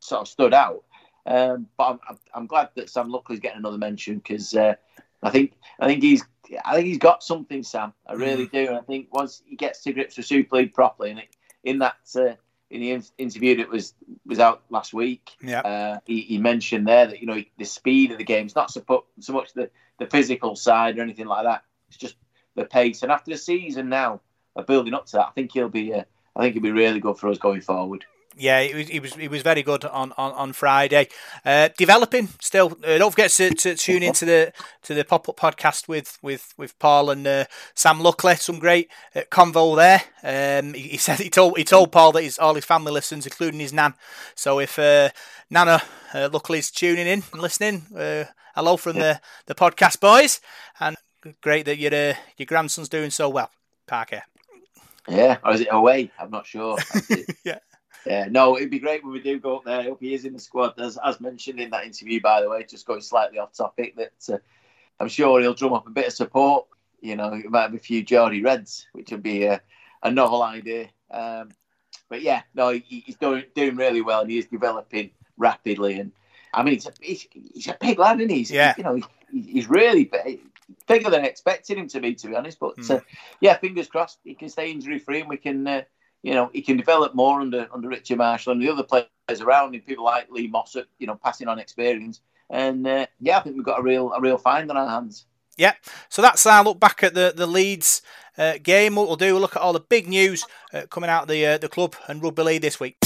[0.00, 0.84] sort of stood out.
[1.28, 4.76] Um, but I'm, I'm, glad that Sam Luckley's getting another mention because uh,
[5.22, 6.24] I think I think he's
[6.64, 7.92] I think he's got something, Sam.
[8.06, 8.52] I really mm.
[8.52, 8.68] do.
[8.68, 11.28] And I think once he gets to grips with Super League properly, and it,
[11.62, 12.32] in that uh,
[12.70, 13.92] in the interview that was
[14.24, 18.10] was out last week, yeah, uh, he, he, mentioned there that you know the speed
[18.10, 21.44] of the game is not so, so much the the physical side or anything like
[21.44, 21.62] that.
[21.88, 22.16] It's just
[22.54, 23.02] the pace.
[23.02, 24.22] And after the season now
[24.56, 27.00] of building up to that, I think he'll be uh, I think he'll be really
[27.00, 28.06] good for us going forward
[28.38, 31.08] yeah, he was, he was he was very good on on, on Friday.
[31.44, 32.76] Uh, developing still.
[32.84, 36.54] Uh, don't forget to, to tune into the to the pop up podcast with with
[36.56, 38.36] with Paul and uh, Sam Luckley.
[38.36, 40.02] Some great uh, convo there.
[40.22, 43.26] Um, he, he, said he told he told Paul that his all his family listens,
[43.26, 43.94] including his nan.
[44.34, 45.10] So if uh,
[45.50, 45.82] Nana
[46.14, 48.24] uh, Luckley's tuning in and listening, uh,
[48.54, 50.40] hello from the the podcast boys,
[50.78, 50.96] and
[51.40, 53.50] great that your uh, your grandson's doing so well,
[53.86, 54.22] Parker.
[55.08, 56.10] Yeah, or is it away?
[56.18, 56.76] I'm not sure.
[57.44, 57.58] yeah.
[58.08, 59.80] Yeah, no, it'd be great when we do go up there.
[59.80, 62.48] I hope he is in the squad, as, as mentioned in that interview, by the
[62.48, 64.38] way, just going slightly off topic, that uh,
[64.98, 66.66] I'm sure he'll drum up a bit of support.
[67.02, 69.60] You know, it might have a few Geordie Reds, which would be a,
[70.02, 70.88] a novel idea.
[71.10, 71.50] Um,
[72.08, 76.00] but yeah, no, he, he's doing doing really well, and he is developing rapidly.
[76.00, 76.12] And
[76.54, 78.38] I mean, he's a, he's, he's a big lad, and he?
[78.38, 78.72] he's yeah.
[78.78, 80.40] you know he, he's really big,
[80.86, 82.58] bigger than I expected him to be, to be honest.
[82.58, 82.90] But mm.
[82.90, 83.00] uh,
[83.40, 85.82] yeah, fingers crossed he can stay injury free, and we can uh,
[86.22, 89.74] you know, he can develop more under under Richard Marshall and the other players around
[89.74, 92.20] him, people like Lee Mossop, you know, passing on experience.
[92.50, 95.26] And uh, yeah, I think we've got a real a real find on our hands.
[95.56, 95.74] Yeah,
[96.08, 98.02] so that's our look back at the the Leeds
[98.36, 98.94] uh, game.
[98.94, 101.44] What we'll do, we'll look at all the big news uh, coming out of the
[101.46, 102.96] uh, the club and rugby league this week.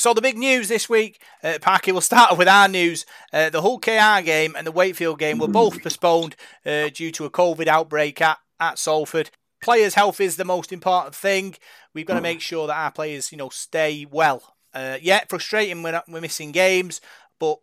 [0.00, 3.04] So the big news this week, uh, Parky, we'll start with our news.
[3.34, 7.26] Uh, the Hull KR game and the Wakefield game were both postponed uh, due to
[7.26, 9.28] a COVID outbreak at, at Salford.
[9.62, 11.54] Players' health is the most important thing.
[11.92, 14.54] We've got to make sure that our players, you know, stay well.
[14.72, 17.02] Uh, yeah, frustrating we're, we're missing games,
[17.38, 17.58] but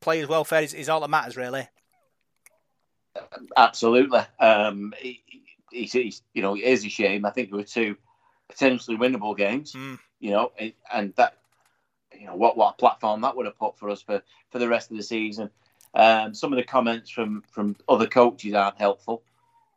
[0.00, 1.68] players' welfare is, is all that matters, really.
[3.54, 4.22] Absolutely.
[4.40, 4.94] Um,
[5.70, 7.26] it's, you know, it is a shame.
[7.26, 7.98] I think there were two
[8.48, 9.74] potentially winnable games.
[9.74, 9.98] Mm.
[10.20, 10.52] You know,
[10.90, 11.34] and that
[12.22, 14.92] you know what what platform that would have put for us for for the rest
[14.92, 15.50] of the season.
[15.92, 19.22] Um, some of the comments from from other coaches aren't helpful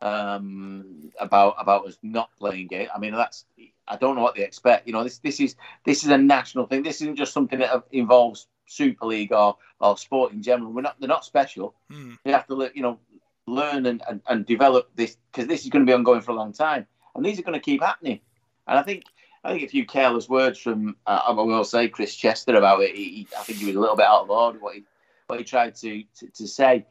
[0.00, 2.88] um, about about us not playing game.
[2.94, 3.44] I mean, that's
[3.88, 4.86] I don't know what they expect.
[4.86, 6.84] You know, this this is this is a national thing.
[6.84, 10.72] This isn't just something that involves Super League or or sport in general.
[10.72, 11.74] We're not they're not special.
[11.90, 12.16] Mm.
[12.24, 13.00] They have to you know
[13.48, 16.36] learn and, and, and develop this because this is going to be ongoing for a
[16.36, 18.20] long time, and these are going to keep happening.
[18.68, 19.04] And I think
[19.46, 22.96] I think a few careless words from uh, I will say Chris Chester about it.
[22.96, 24.84] He, I think he was a little bit out of order what he
[25.28, 26.84] what he tried to to, to say.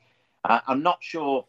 [0.44, 1.46] I, am not sure.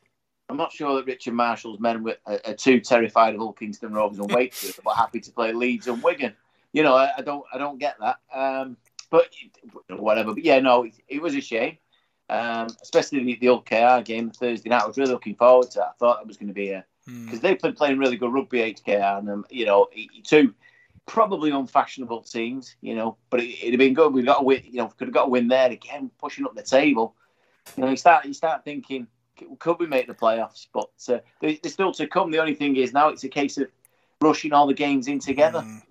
[0.48, 3.92] I'm not sure that Richard Marshall's men were, are, are too terrified of Hull Kingston
[3.92, 6.34] Rovers and Wakefield, but happy to play Leeds and Wigan.
[6.72, 8.18] You know, I, I don't I don't get that.
[8.34, 8.76] Um,
[9.10, 9.32] but
[9.88, 10.34] whatever.
[10.34, 11.78] But yeah, no, it, it was a shame.
[12.28, 14.82] Um, especially the, the old KR game Thursday night.
[14.82, 15.80] I was really looking forward to.
[15.80, 15.84] It.
[15.84, 17.46] I thought it was going to be a because hmm.
[17.46, 19.86] they've been playing really good rugby HKR, and um, you know,
[20.24, 20.52] two
[21.06, 24.12] probably unfashionable teams, you know, but it, would have been good.
[24.12, 26.54] We've got a win, you know, could have got a win there again, pushing up
[26.54, 27.14] the table.
[27.76, 29.06] You know, you start you start thinking,
[29.58, 30.66] could we make the playoffs?
[30.72, 32.30] But uh, they're still to come.
[32.30, 33.68] The only thing is now it's a case of
[34.20, 35.60] rushing all the games in together.
[35.60, 35.82] Mm.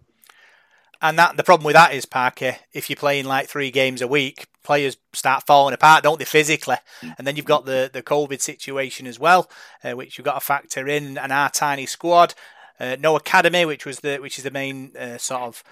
[1.01, 2.58] And that the problem with that is Parker.
[2.73, 6.78] If you're playing like three games a week, players start falling apart, don't they, physically?
[7.17, 9.49] And then you've got the the COVID situation as well,
[9.84, 11.17] uh, which you've got to factor in.
[11.17, 12.34] And our tiny squad,
[12.79, 15.63] uh, no academy, which was the which is the main uh, sort of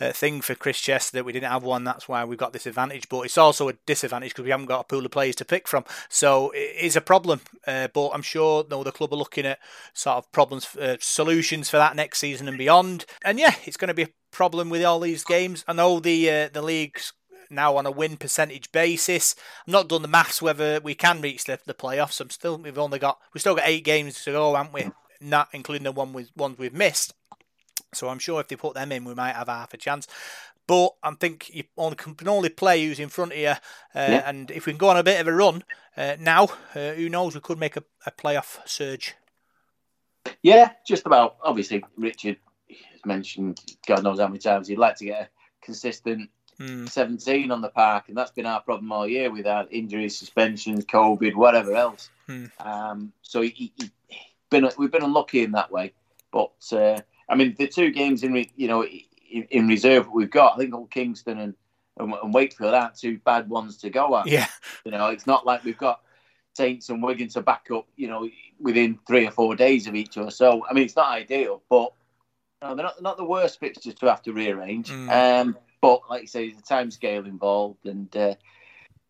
[0.00, 1.84] uh, thing for Chris Chester that we didn't have one.
[1.84, 3.08] That's why we got this advantage.
[3.08, 5.66] But it's also a disadvantage because we haven't got a pool of players to pick
[5.66, 5.84] from.
[6.08, 7.40] So it is a problem.
[7.66, 9.58] Uh, but I'm sure no, the club are looking at
[9.92, 13.06] sort of problems, uh, solutions for that next season and beyond.
[13.24, 15.64] And yeah, it's going to be a problem with all these games.
[15.66, 17.12] I know the uh, the league's
[17.50, 19.36] now on a win percentage basis.
[19.66, 22.20] I'm not done the maths whether we can reach the, the playoffs.
[22.20, 24.90] I'm still we've only got we've still got eight games to go, haven't we?
[25.22, 27.14] Not including the one with ones we've missed.
[27.94, 30.06] So I'm sure if they put them in, we might have half a chance.
[30.66, 33.48] But I think you only, can only play who's in front of you.
[33.48, 33.56] Uh,
[33.94, 34.22] yeah.
[34.24, 35.64] And if we can go on a bit of a run
[35.96, 39.14] uh, now, uh, who knows, we could make a, a playoff surge.
[40.42, 41.36] Yeah, just about.
[41.42, 42.36] Obviously, Richard
[42.70, 45.28] has mentioned, God knows how many times, he'd like to get a
[45.64, 46.30] consistent
[46.60, 46.88] mm.
[46.88, 48.04] 17 on the park.
[48.08, 52.08] And that's been our problem all year with our injuries, suspensions, COVID, whatever else.
[52.28, 52.50] Mm.
[52.64, 53.90] Um, so he, he,
[54.52, 55.92] been we've been unlucky in that way.
[56.30, 60.54] But uh, I mean, the two games in you know in, in reserve we've got,
[60.54, 61.54] I think all Kingston and,
[61.98, 64.28] and, and Wakefield aren't two bad ones to go at.
[64.28, 64.46] Yeah,
[64.84, 66.02] you know, it's not like we've got
[66.56, 67.88] Saints and Wigan to back up.
[67.96, 68.28] You know,
[68.60, 70.30] within three or four days of each other.
[70.30, 71.92] So I mean, it's not ideal, but
[72.60, 74.90] they're not they're not the worst fixtures to have to rearrange.
[74.90, 75.40] Mm.
[75.40, 78.34] Um, but like you say, there's a time scale involved, and uh,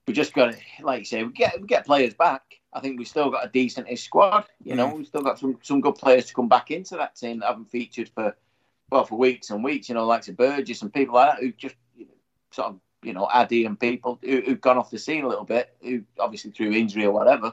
[0.07, 2.43] we just got to, like you say, we get we get players back.
[2.73, 4.47] I think we've still got a decentish squad.
[4.65, 4.99] You know, mm.
[4.99, 7.71] we've still got some, some good players to come back into that team that haven't
[7.71, 8.35] featured for
[8.91, 9.89] well for weeks and weeks.
[9.89, 12.13] You know, like the Burgess and people like that who just you know,
[12.51, 15.45] sort of you know Addy and people who, have gone off the scene a little
[15.45, 17.53] bit, who obviously through injury or whatever,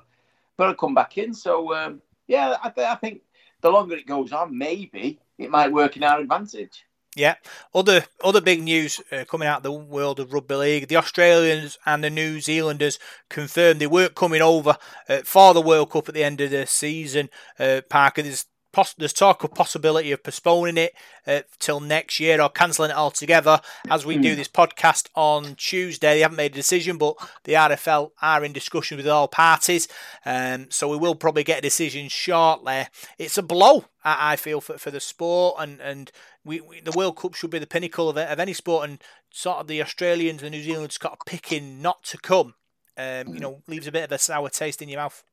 [0.57, 1.33] but have come back in.
[1.33, 3.21] So um, yeah, I, th- I think
[3.61, 6.85] the longer it goes on, maybe it might work in our advantage.
[7.19, 7.35] Yeah.
[7.75, 11.77] Other other big news uh, coming out of the world of rugby league: the Australians
[11.85, 12.97] and the New Zealanders
[13.29, 14.77] confirmed they weren't coming over
[15.09, 17.29] uh, for the World Cup at the end of the season.
[17.59, 20.93] Uh, Parker, there's poss- there's talk of possibility of postponing it
[21.25, 23.61] uh, till next year or cancelling it altogether.
[23.89, 24.37] As we do hmm.
[24.37, 28.97] this podcast on Tuesday, they haven't made a decision, but the RFL are in discussion
[28.97, 29.87] with all parties,
[30.25, 32.87] um, so we will probably get a decision shortly.
[33.17, 36.11] It's a blow, I, I feel, for, for the sport, and and
[36.45, 38.99] we, we, the World Cup should be the pinnacle of, of any sport, and
[39.31, 42.55] sort of the Australians and New Zealanders got picking not to come.
[42.97, 43.39] Um, you hmm.
[43.39, 45.23] know, leaves a bit of a sour taste in your mouth.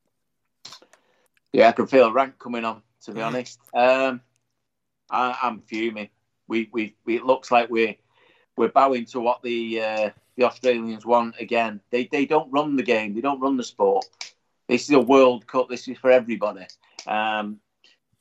[1.52, 3.58] Yeah, I can feel rank coming on to be honest.
[3.74, 4.20] Um,
[5.10, 6.10] I, am fuming.
[6.48, 7.96] We, we, we, it looks like we're
[8.56, 11.80] we're bowing to what the uh, the Australians want again.
[11.90, 13.14] They they don't run the game.
[13.14, 14.06] They don't run the sport.
[14.68, 15.68] This is a World Cup.
[15.68, 16.66] This is for everybody.
[17.06, 17.60] Um,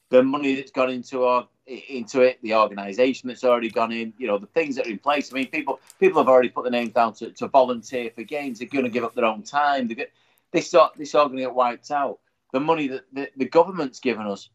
[0.10, 4.28] the money that's gone into our into it, the organisation that's already gone in, you
[4.28, 5.32] know, the things that are in place.
[5.32, 8.60] I mean, people people have already put their names down to, to volunteer for games.
[8.60, 9.88] They're going to give up their own time.
[9.88, 10.12] They get,
[10.52, 12.20] this this all going to get wiped out.
[12.54, 14.50] The money that the, the government's given us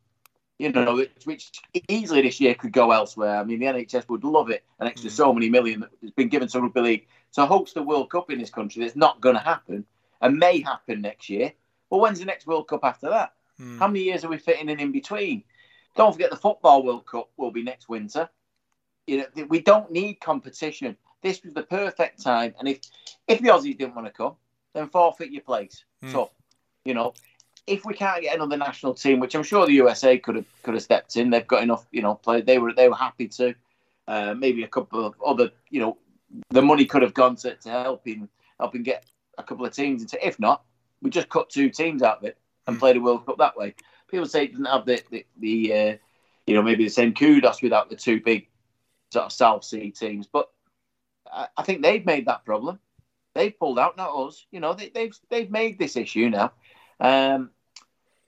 [0.61, 1.53] you know, which
[1.88, 3.37] easily this year could go elsewhere.
[3.37, 5.14] I mean, the NHS would love it, an extra mm.
[5.14, 8.31] so many million that has been given to rugby league to host the World Cup
[8.31, 8.83] in this country.
[8.83, 9.87] That's not going to happen
[10.20, 11.55] and may happen next year.
[11.88, 13.33] Well, when's the next World Cup after that?
[13.59, 13.79] Mm.
[13.79, 15.44] How many years are we fitting in in between?
[15.96, 18.29] Don't forget the Football World Cup will be next winter.
[19.07, 20.94] You know, we don't need competition.
[21.23, 22.55] This was the perfect time.
[22.59, 22.81] And if
[23.27, 24.35] if the Aussies didn't want to come,
[24.75, 25.85] then forfeit your place.
[26.05, 26.12] Mm.
[26.12, 26.31] So,
[26.85, 27.14] you know,
[27.71, 30.75] if we can't get another national team, which I'm sure the USA could have could
[30.75, 32.41] have stepped in, they've got enough, you know, play.
[32.41, 33.55] They were they were happy to.
[34.09, 35.97] Uh, maybe a couple of other, you know,
[36.49, 38.29] the money could have gone to, to helping
[38.59, 39.05] helping get
[39.39, 40.27] a couple of teams into.
[40.27, 40.65] If not,
[41.01, 42.81] we just cut two teams out of it and mm.
[42.81, 43.75] played a World Cup that way.
[44.11, 45.97] People say it didn't have the the, the uh,
[46.47, 48.49] you know maybe the same kudos without the two big
[49.13, 50.51] sort of South Sea teams, but
[51.33, 52.81] I, I think they've made that problem.
[53.35, 54.45] They've pulled out, not us.
[54.51, 56.53] You know, they, they've they've made this issue now.
[56.99, 57.51] Um,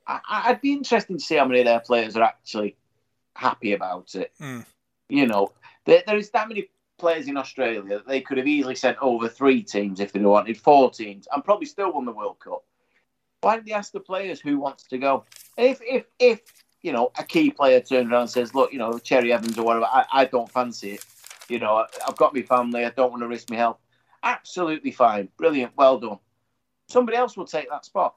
[0.07, 2.77] I, would be interested to see how many of their players are actually
[3.35, 4.33] happy about it.
[4.41, 4.65] Mm.
[5.09, 5.53] You know,
[5.85, 9.29] there, there is that many players in Australia that they could have easily sent over
[9.29, 12.65] three teams if they wanted, four teams, and probably still won the World Cup.
[13.41, 15.25] Why don't they ask the players who wants to go?
[15.59, 16.41] If if if
[16.83, 19.65] you know a key player turns around and says, "Look, you know Cherry Evans or
[19.65, 21.05] whatever, I, I don't fancy it.
[21.49, 22.85] You know, I've got my family.
[22.85, 23.79] I don't want to risk my health."
[24.23, 26.21] Absolutely fine, brilliant, well done.
[26.89, 28.15] Somebody else will take that spot.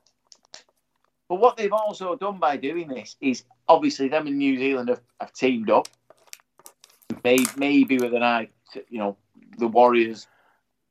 [1.28, 5.02] But what they've also done by doing this is obviously them in New Zealand have,
[5.20, 5.88] have teamed up,
[7.24, 9.18] maybe, maybe with an eye to, you know,
[9.58, 10.28] the Warriors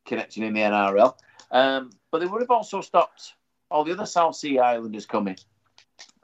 [0.05, 1.15] connection in the NRL.
[1.51, 3.35] Um, but they would have also stopped
[3.71, 5.37] all the other South Sea Islanders coming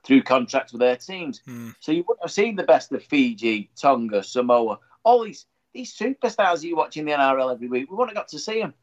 [0.04, 1.40] through contracts with their teams.
[1.46, 1.74] Mm.
[1.80, 6.60] So you wouldn't have seen the best of Fiji, Tonga, Samoa, all these these superstars
[6.60, 7.88] that you watch in the NRL every week.
[7.88, 8.74] We wouldn't have got to see them.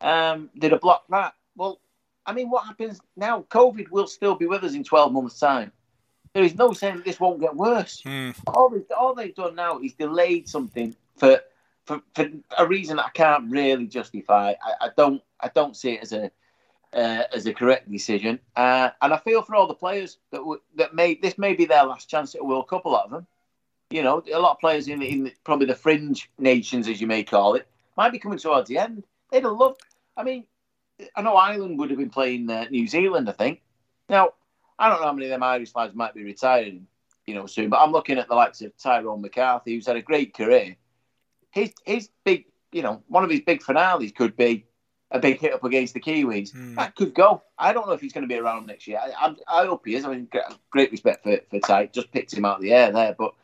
[0.00, 1.34] Um, did a block that?
[1.54, 1.80] Well,
[2.26, 3.42] I mean, what happens now?
[3.50, 5.72] COVID will still be with us in 12 months' time.
[6.34, 8.02] There is no saying that this won't get worse.
[8.02, 8.36] Mm.
[8.46, 11.40] All, they, all they've done now is delayed something for,
[11.86, 14.54] for for a reason that I can't really justify.
[14.62, 16.30] I, I don't I don't see it as a
[16.92, 20.60] uh, as a correct decision, uh, and I feel for all the players that w-
[20.76, 22.84] that may this may be their last chance at a World Cup.
[22.84, 23.26] A lot of them,
[23.90, 27.24] you know, a lot of players in in probably the fringe nations, as you may
[27.24, 29.04] call it, might be coming towards the end.
[29.30, 29.82] They'd have loved.
[30.16, 30.44] I mean,
[31.14, 33.28] I know Ireland would have been playing uh, New Zealand.
[33.28, 33.62] I think.
[34.08, 34.32] Now,
[34.78, 36.86] I don't know how many of them Irish lads might be retiring,
[37.26, 37.68] you know, soon.
[37.70, 40.76] But I'm looking at the likes of Tyrone McCarthy, who's had a great career.
[41.50, 44.66] His his big, you know, one of his big finales could be
[45.10, 46.54] a big hit up against the Kiwis.
[46.54, 46.76] Mm.
[46.76, 47.42] That could go.
[47.58, 49.00] I don't know if he's going to be around next year.
[49.02, 50.04] I, I, I hope he is.
[50.04, 50.28] I mean,
[50.70, 51.86] great, respect for for Ty.
[51.86, 53.34] Just picked him out of the air there, but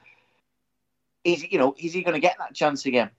[1.24, 3.10] is you know is he going to get that chance again?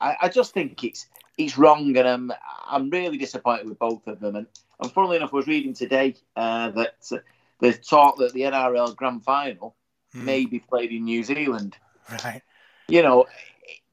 [0.00, 1.06] I, I just think it's
[1.44, 2.32] it's wrong, and I'm
[2.66, 4.36] I'm really disappointed with both of them.
[4.36, 4.46] And,
[4.80, 7.18] and funnily enough, I was reading today uh, that uh,
[7.60, 9.76] there's talk that the NRL Grand Final
[10.12, 10.24] Mm.
[10.24, 11.76] may be played in New Zealand.
[12.24, 12.42] Right.
[12.88, 13.26] You know,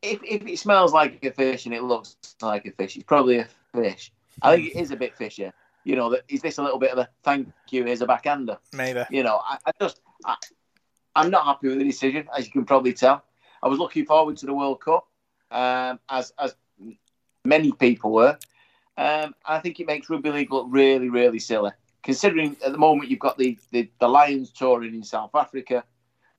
[0.02, 3.38] if, if it smells like a fish and it looks like a fish, it's probably
[3.38, 4.12] a fish.
[4.42, 5.52] I think it is a bit fishy.
[5.84, 7.86] You know, that is this a little bit of a thank you?
[7.86, 8.58] Here's a backhander.
[8.74, 9.04] Maybe.
[9.12, 10.38] You know, I, I just I,
[11.16, 13.24] I'm not happy with the decision, as you can probably tell.
[13.62, 15.08] I was looking forward to the World Cup,
[15.52, 16.56] um, as as
[17.48, 18.38] many people were.
[18.98, 21.72] Um, I think it makes rugby league look really, really silly,
[22.04, 25.84] considering at the moment you've got the, the, the Lions touring in South Africa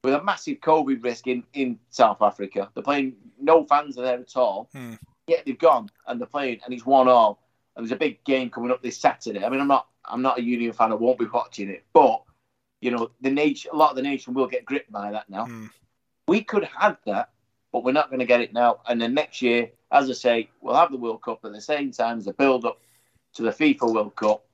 [0.03, 2.69] with a massive COVID risk in, in South Africa.
[2.75, 4.69] They're playing, no fans are there at all.
[4.73, 4.95] Hmm.
[5.27, 7.43] Yet they've gone and they're playing, and it's one all.
[7.77, 9.45] And there's a big game coming up this Saturday.
[9.45, 10.91] I mean, I'm not I'm not a Union fan.
[10.91, 12.23] I won't be watching it, but
[12.81, 15.47] you know, the nation, a lot of the nation will get gripped by that now.
[15.47, 15.67] Hmm.
[16.27, 17.31] We could have that,
[17.73, 18.81] but we're not going to get it now.
[18.89, 21.93] And then next year, as I say, we'll have the World Cup at the same
[21.93, 22.81] time as the build up
[23.35, 24.45] to the FIFA World Cup.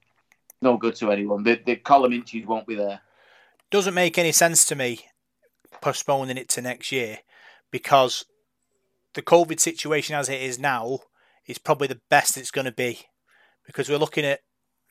[0.62, 1.42] No good to anyone.
[1.42, 3.00] The, the column inches won't be there.
[3.70, 5.00] Doesn't make any sense to me
[5.80, 7.18] postponing it to next year
[7.70, 8.24] because
[9.14, 11.00] the COVID situation as it is now
[11.46, 13.00] is probably the best it's going to be
[13.66, 14.40] because we're looking at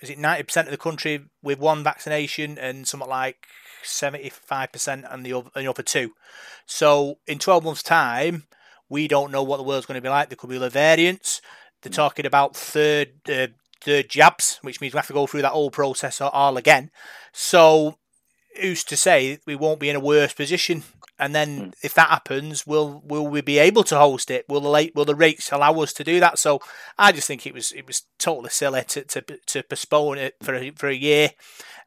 [0.02, 3.48] is it 90% of the country with one vaccination and something like
[3.86, 6.12] 75% on the other, on the other two.
[6.66, 8.44] So in 12 months' time,
[8.94, 10.30] we don't know what the world's going to be like.
[10.30, 11.42] There could be other variants.
[11.82, 13.48] They're talking about third uh,
[13.82, 16.92] third jabs, which means we have to go through that whole process all again.
[17.34, 17.98] So
[18.62, 20.84] who's to say we won't be in a worse position?
[21.20, 24.46] And then if that happens, will will we be able to host it?
[24.48, 26.38] Will the late will the rates allow us to do that?
[26.38, 26.60] So
[26.98, 30.54] I just think it was it was totally silly to to, to postpone it for
[30.54, 31.32] a, for a year.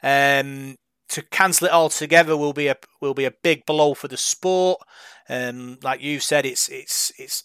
[0.02, 0.76] Um,
[1.08, 4.80] to cancel it altogether will be a will be a big blow for the sport.
[5.28, 7.44] Um, like you said, it's it's it's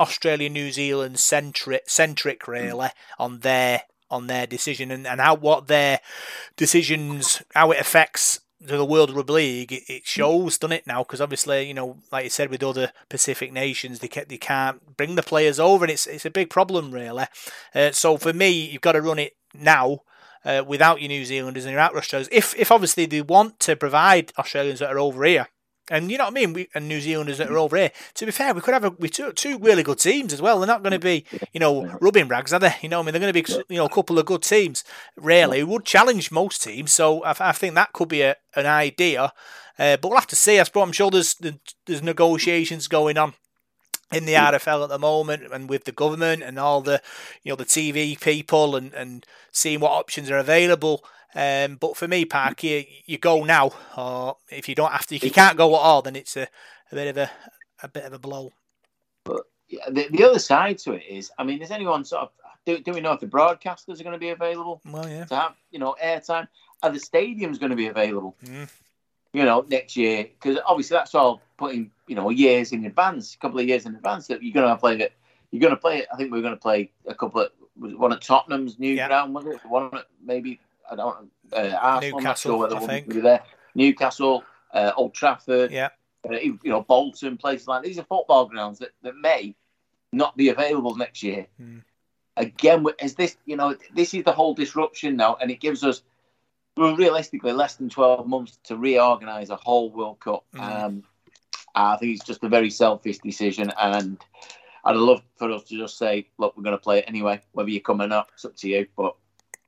[0.00, 5.66] Australia New Zealand centric centric really on their on their decision and, and how what
[5.66, 6.00] their
[6.56, 11.02] decisions how it affects the world rugby league it, it shows doesn't it now?
[11.02, 14.96] Because obviously you know like you said with other Pacific nations they can't, they can't
[14.96, 17.26] bring the players over and it's it's a big problem really.
[17.74, 20.00] Uh, so for me you've got to run it now
[20.44, 23.76] uh, without your New Zealanders and your out Australians if if obviously they want to
[23.76, 25.48] provide Australians that are over here
[25.90, 26.52] and you know what I mean?
[26.54, 27.92] We, and New Zealanders that are over here.
[28.14, 30.58] To be fair, we could have a, we two, two really good teams as well.
[30.58, 32.74] They're not going to be, you know, rubbing rags, are they?
[32.80, 34.42] You know, what I mean, they're going to be, you know, a couple of good
[34.42, 34.84] teams.
[35.16, 36.92] Really, would challenge most teams.
[36.92, 39.32] So I, I think that could be a, an idea.
[39.78, 40.58] Uh, but we'll have to see.
[40.58, 41.34] I suppose I'm sure there's
[41.86, 43.34] there's negotiations going on
[44.12, 47.02] in the RFL at the moment, and with the government and all the,
[47.42, 51.04] you know, the TV people, and and seeing what options are available.
[51.34, 55.16] Um, but for me, Park, you, you go now, or if you don't have to,
[55.16, 56.46] if you can't go at all, then it's a,
[56.92, 57.30] a bit of a,
[57.82, 58.52] a bit of a blow.
[59.24, 62.30] But yeah, the, the other side to it is, I mean, is anyone sort of
[62.66, 65.24] do, do we know if the broadcasters are going to be available Well, yeah.
[65.24, 66.48] to have you know airtime?
[66.82, 68.36] Are the stadiums going to be available?
[68.44, 68.68] Mm.
[69.32, 73.38] You know, next year because obviously that's all putting you know years in advance, a
[73.38, 75.12] couple of years in advance that you're going to play it.
[75.50, 76.06] You're going to play it.
[76.12, 79.08] I think we're going to play a couple of one at Tottenham's new Yeah.
[79.08, 79.60] ground, was it?
[79.68, 80.60] One at maybe
[80.90, 83.08] I don't uh, Arsenal, I'm not Newcastle, sure whether I think.
[83.08, 83.42] be there.
[83.74, 85.90] Newcastle, uh, Old Trafford, Yeah.
[86.28, 89.54] uh, you know Bolton, places like these are football grounds that, that may
[90.12, 91.46] not be available next year.
[91.60, 91.82] Mm.
[92.36, 96.02] Again, is this you know this is the whole disruption now, and it gives us
[96.76, 100.44] realistically less than twelve months to reorganise a whole World Cup.
[100.54, 100.60] Mm.
[100.84, 101.02] Um,
[101.74, 104.18] I think it's just a very selfish decision, and
[104.84, 107.70] I'd love for us to just say, look, we're going to play it anyway, whether
[107.70, 108.86] you come or not, it's up to you.
[108.96, 109.16] But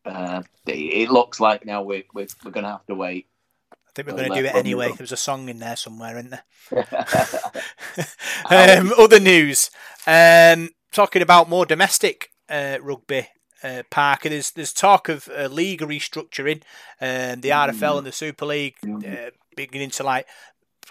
[0.06, 3.28] uh, it, looks like now we're we're, we're going to have to wait.
[3.72, 4.88] I think we're going to do it anyway.
[4.88, 6.86] There was a song in there somewhere, isn't there?
[8.78, 9.70] um, other news.
[10.06, 13.28] Um, talking about more domestic uh, rugby.
[13.62, 16.62] Uh, Parker, there's there's talk of uh, league restructuring,
[17.00, 20.26] um, the RFL and the Super League uh, beginning to like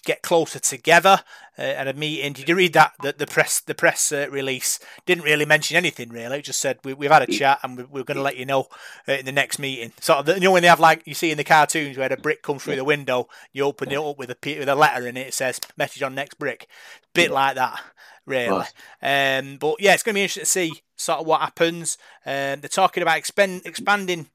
[0.06, 1.22] get closer together
[1.58, 2.34] uh, at a meeting.
[2.34, 2.94] Did you read that?
[3.02, 6.40] The, the press the press uh, release didn't really mention anything really.
[6.40, 8.46] It just said we, we've had a chat and we, we're going to let you
[8.46, 8.68] know
[9.08, 9.92] uh, in the next meeting.
[10.00, 12.18] Sort of, you know when they have like you see in the cartoons where a
[12.18, 15.18] brick comes through the window, you open it up with a with a letter in
[15.18, 15.28] it.
[15.28, 16.68] It says message on next brick.
[17.14, 17.82] Bit like that,
[18.26, 18.66] really.
[19.02, 19.40] Right.
[19.40, 21.98] Um, but yeah, it's going to be interesting to see sort of what happens.
[22.26, 24.28] Um, they're talking about expand, expanding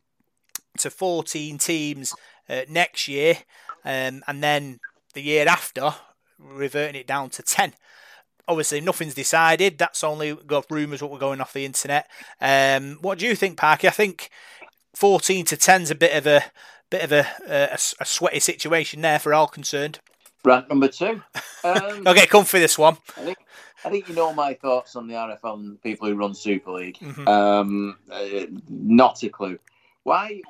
[0.78, 2.14] to 14 teams
[2.48, 3.36] uh, next year,
[3.84, 4.80] um, and then
[5.14, 5.94] the year after
[6.38, 7.74] reverting it down to 10.
[8.48, 9.78] Obviously, nothing's decided.
[9.78, 12.08] That's only got rumours what we're going off the internet.
[12.40, 13.86] Um, what do you think, Parky?
[13.86, 14.30] I think
[14.94, 16.44] 14 to 10 is a bit of a
[16.90, 20.00] bit of a, a, a sweaty situation there for all concerned.
[20.44, 21.22] Rant number two.
[21.62, 22.96] Um, I'll get comfy this one.
[23.16, 23.38] I think
[23.84, 26.72] I think you know my thoughts on the RFL and the people who run Super
[26.72, 26.96] League.
[26.98, 27.28] Mhm.
[27.28, 29.58] Um, uh, not a clue.
[30.02, 30.40] Why?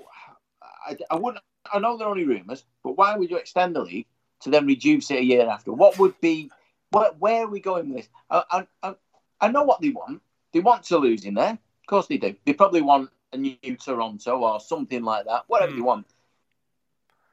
[0.86, 1.42] I, I wouldn't.
[1.72, 4.06] I know they're only rumours, but why would you extend the league
[4.40, 5.72] to then reduce it a year after?
[5.72, 6.50] What would be?
[6.90, 8.08] Where, where are we going with this?
[8.30, 8.94] I, I,
[9.40, 10.22] I, know what they want.
[10.52, 11.52] They want Toulouse in there.
[11.52, 12.34] Of course they do.
[12.44, 15.44] They probably want a new Toronto or something like that.
[15.46, 15.78] Whatever Hmm.
[15.78, 16.06] they want.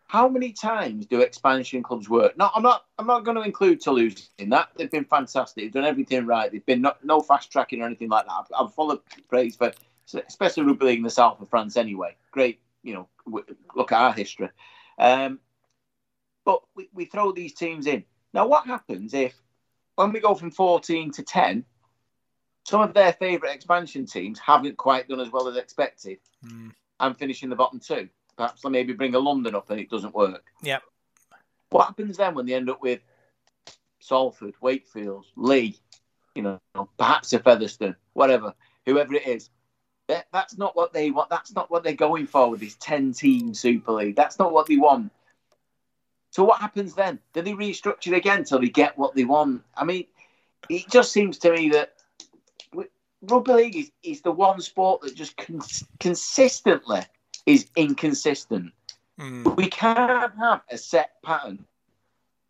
[0.08, 2.38] How many times do expansion clubs work?
[2.38, 2.86] No, I'm not.
[2.98, 4.70] I'm not going to include Toulouse in that.
[4.78, 5.64] They've been fantastic.
[5.64, 6.50] They've done everything right.
[6.50, 8.46] They've been no, no fast tracking or anything like that.
[8.58, 9.74] I'm full of praise for,
[10.14, 11.76] especially rugby league in the south of France.
[11.76, 12.62] Anyway, great.
[12.84, 13.10] You know,
[13.76, 14.50] look at our history.
[14.98, 15.40] Um,
[16.48, 18.06] but we, we throw these teams in.
[18.34, 19.36] Now, what happens if
[19.98, 21.66] when we go from 14 to 10,
[22.66, 26.72] some of their favourite expansion teams haven't quite done as well as expected Mm.
[27.02, 28.08] and finish in the bottom two?
[28.38, 30.46] Perhaps they maybe bring a London up and it doesn't work.
[30.64, 30.84] Yep.
[31.70, 33.02] What happens then when they end up with
[34.00, 35.76] Salford, Wakefield, Leigh,
[36.34, 36.62] you know,
[36.98, 38.54] perhaps a Featherstone, whatever,
[38.86, 39.50] whoever it is?
[40.08, 41.30] That, that's not what they want.
[41.30, 44.16] That's not what they're going for with this 10 team Super League.
[44.16, 45.12] That's not what they want.
[46.38, 47.18] So what happens then?
[47.34, 49.64] Do they restructure again till they get what they want?
[49.76, 50.06] I mean,
[50.70, 51.96] it just seems to me that
[53.24, 57.02] rugby league is, is the one sport that just cons- consistently
[57.48, 58.72] is inconsistent.
[59.20, 59.56] Mm.
[59.56, 61.66] We can't have a set pattern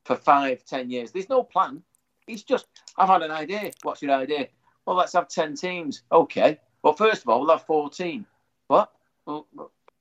[0.03, 1.13] for five, ten years.
[1.13, 1.81] There's no plan.
[2.27, 2.67] It's just,
[2.97, 3.71] I've had an idea.
[3.83, 4.49] What's your idea?
[4.85, 6.01] Well, let's have 10 teams.
[6.11, 6.59] Okay.
[6.83, 8.25] Well, first of all, we'll have 14.
[8.67, 8.91] What?
[9.25, 9.47] Well,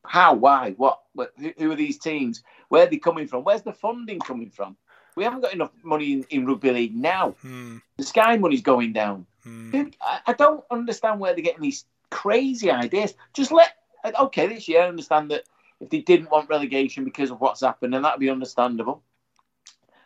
[0.08, 0.34] how?
[0.34, 0.72] Why?
[0.72, 1.00] What?
[1.14, 2.42] What- Who, who are these teams?
[2.68, 3.44] Where are they coming from?
[3.44, 4.76] Where's the funding coming from?
[5.16, 7.34] We haven't got enough money in, in rugby league now.
[7.44, 7.80] Mm.
[7.96, 9.26] The Sky money's going down.
[9.46, 9.94] Mm.
[10.00, 13.14] I, I don't understand where they're getting these crazy ideas.
[13.32, 13.72] Just let
[14.20, 14.82] okay this year.
[14.82, 15.44] I understand that
[15.80, 19.02] if they didn't want relegation because of what's happened, then that'd be understandable.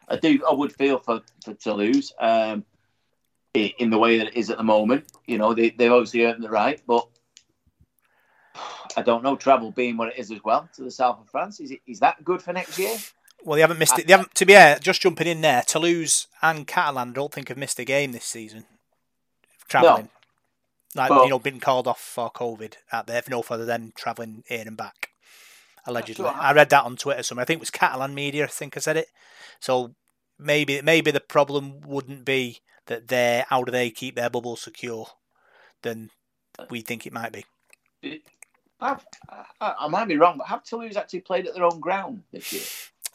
[0.08, 0.40] I do.
[0.48, 2.64] I would feel for for Toulouse um,
[3.54, 5.10] in the way that it is at the moment.
[5.26, 7.08] You know, they they obviously earned the right, but
[8.96, 9.36] I don't know.
[9.36, 12.00] Travel being what it is as well to the south of France is it is
[12.00, 12.96] that good for next year?
[13.44, 14.06] Well, they haven't missed it.
[14.06, 14.34] They haven't.
[14.34, 17.78] To be fair, just jumping in there, Toulouse and Catalan, I don't think have missed
[17.78, 18.64] a game this season.
[19.68, 20.10] Traveling,
[20.94, 22.74] like But- you know, been called off for COVID.
[22.92, 25.10] Out there, for no further than traveling in and back.
[25.86, 27.22] Allegedly, I read that on Twitter.
[27.22, 27.42] Somewhere.
[27.42, 28.44] I think it was Catalan media.
[28.44, 29.08] I think I said it.
[29.60, 29.94] So
[30.38, 35.06] maybe maybe the problem wouldn't be that they're how do they keep their bubble secure
[35.82, 36.10] than
[36.68, 37.44] we think it might be.
[38.82, 38.96] I,
[39.60, 42.62] I might be wrong, but have Toulouse actually played at their own ground this year?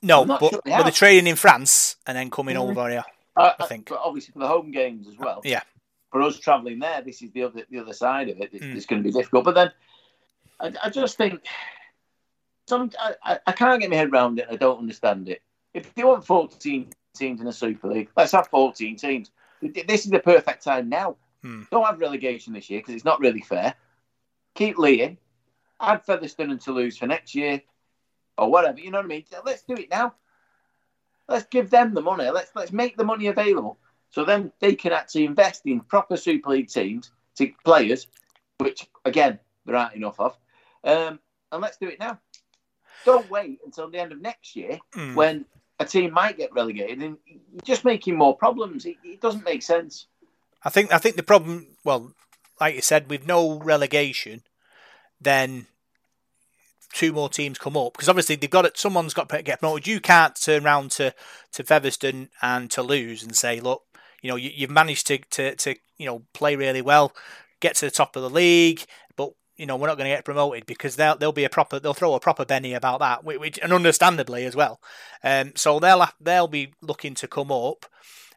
[0.02, 2.70] No, but, sure they but they're training in France and then coming Mhm.
[2.70, 3.04] over here.
[3.36, 3.90] Uh, I think.
[3.90, 5.42] but obviously for the home games as well.
[5.44, 5.62] Yeah.
[6.12, 8.50] For us travelling there, this is the other the other side of it.
[8.54, 8.76] It's, Mm.
[8.76, 9.44] it's going to be difficult.
[9.46, 9.72] But then,
[10.60, 11.42] I, I just think
[12.68, 12.92] some
[13.24, 14.48] I, I- can't get my head around it.
[14.50, 15.42] I don't understand it.
[15.74, 19.32] If they want 14 teams in a Super League, let's have 14 teams.
[19.62, 21.18] This is the perfect time now.
[21.42, 21.64] Hmm.
[21.72, 23.74] Don't have relegation this year because it's not really fair.
[24.56, 25.18] Keep Leigh in.
[25.80, 27.62] Add Featherstone and Toulouse for next year
[28.38, 28.80] or whatever.
[28.80, 29.26] You know what I mean?
[29.46, 30.16] Let's do it now.
[31.28, 32.30] Let's give them the money.
[32.30, 33.78] Let's let's make the money available
[34.12, 38.08] so then they can actually invest in proper Super League teams to players,
[38.60, 40.38] which again there aren't enough of.
[40.84, 41.20] Um,
[41.52, 42.20] and let's do it now.
[43.06, 45.16] Don't wait until the end of next year Mm.
[45.16, 45.46] when
[45.80, 48.86] a team might get relegated and you're just making more problems.
[48.86, 50.08] It, it doesn't make sense.
[50.64, 52.14] I think I think the problem, well,
[52.62, 54.44] like you said, with no relegation,
[55.26, 55.68] then
[56.96, 58.78] two more teams come up because obviously they've got it.
[58.78, 59.86] Someone's got to get promoted.
[59.86, 61.14] You can't turn around to
[61.52, 63.84] to Featherstone and Toulouse and say, look,
[64.22, 67.14] you know, you, you've managed to, to to you know play really well,
[67.60, 68.86] get to the top of the league,
[69.18, 71.80] but you know we're not going to get promoted because they'll they'll be a proper
[71.80, 74.80] they'll throw a proper Benny about that, which, and understandably as well.
[75.24, 77.86] Um, so they'll they'll be looking to come up.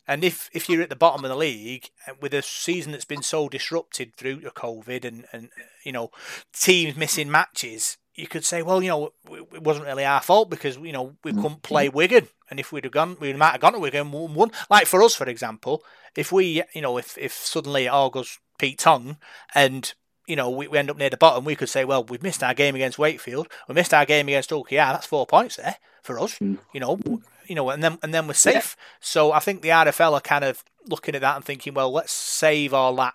[0.09, 3.05] And if, if you're at the bottom of the league uh, with a season that's
[3.05, 5.51] been so disrupted through COVID and, and
[5.85, 6.11] you know
[6.53, 10.79] teams missing matches, you could say, well, you know, it wasn't really our fault because
[10.79, 13.75] you know we couldn't play Wigan, and if we'd have gone, we might have gone
[13.75, 14.51] to Wigan and won.
[14.69, 15.85] Like for us, for example,
[16.17, 19.19] if we, you know, if if suddenly it all goes Pete Tong
[19.55, 19.95] and
[20.29, 22.43] you know, we, we end up near the bottom, we could say, well, we've missed
[22.43, 24.75] our game against Wakefield, we missed our game against Hull KR.
[24.77, 26.59] That's four points there for us, mm.
[26.73, 26.99] you know,
[27.47, 28.77] you know, and then and then we're safe.
[28.79, 28.85] Yeah.
[29.01, 32.13] So I think the RFL are kind of looking at that and thinking, well, let's
[32.13, 33.15] save all that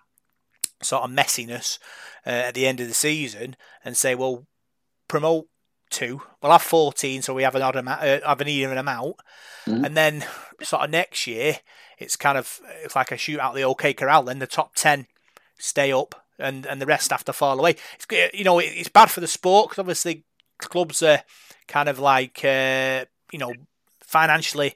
[0.82, 1.78] sort of messiness
[2.26, 4.46] uh, at the end of the season and say, well,
[5.08, 5.46] promote
[5.90, 6.20] two.
[6.42, 9.16] We'll have fourteen, so we have an odd amount, uh, have an even amount,
[9.66, 9.84] mm.
[9.84, 10.24] and then
[10.62, 11.58] sort of next year
[11.98, 14.24] it's kind of it's like a shoot out the OK Corral.
[14.24, 15.06] Then the top ten
[15.58, 17.76] stay up and, and the rest have to fall away.
[17.94, 20.24] It's, you know, it's bad for the sport because obviously
[20.58, 21.22] clubs are
[21.68, 23.52] kind of like, uh, you know,
[24.00, 24.74] financially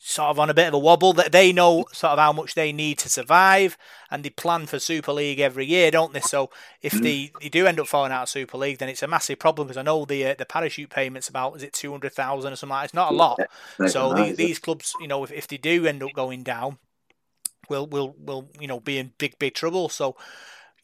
[0.00, 2.54] sort of on a bit of a wobble that they know sort of how much
[2.54, 3.76] they need to survive
[4.10, 6.20] and they plan for Super League every year, don't they?
[6.20, 6.50] So
[6.80, 7.02] if mm.
[7.02, 9.66] they, they do end up falling out of Super League, then it's a massive problem
[9.66, 12.56] because I know the uh, the parachute payments about is it two hundred thousand or
[12.56, 12.84] something like that.
[12.86, 13.40] It's not a lot.
[13.88, 16.78] So these, these clubs, you know, if, if they do end up going down,
[17.68, 19.88] will will will you know be in big big trouble.
[19.88, 20.16] So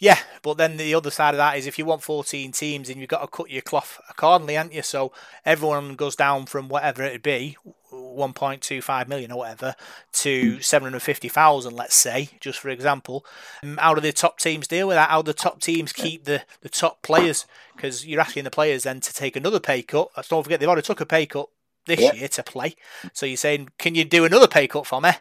[0.05, 3.01] yeah, but then the other side of that is if you want 14 teams and
[3.01, 4.83] you've got to cut your cloth accordingly, haven't you?
[4.83, 5.13] So
[5.47, 7.57] everyone goes down from whatever it'd be,
[7.91, 9.75] 1.25 million or whatever,
[10.13, 13.25] to 750,000, let's say, just for example.
[13.63, 15.09] Um, how do the top teams deal with that?
[15.09, 17.47] How do the top teams keep the, the top players?
[17.75, 20.11] Because you're asking the players then to take another pay cut.
[20.29, 21.49] Don't forget, they've already took a pay cut
[21.87, 22.77] this year to play.
[23.15, 25.13] So you're saying, can you do another pay cut for me?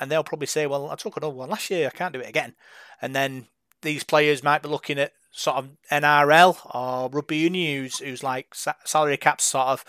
[0.00, 1.86] And they'll probably say, well, I took another one last year.
[1.86, 2.54] I can't do it again.
[3.00, 3.46] And then
[3.82, 8.54] these players might be looking at sort of NRL or rugby union who's, who's like
[8.84, 9.84] salary caps sort of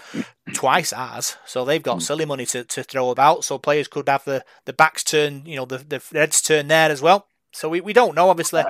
[0.53, 1.37] twice ours.
[1.45, 1.99] So they've got hmm.
[1.99, 3.43] silly money to, to throw about.
[3.43, 6.89] So players could have the, the backs turn, you know, the, the heads turn there
[6.89, 7.27] as well.
[7.51, 8.29] So we, we don't know.
[8.29, 8.63] Obviously,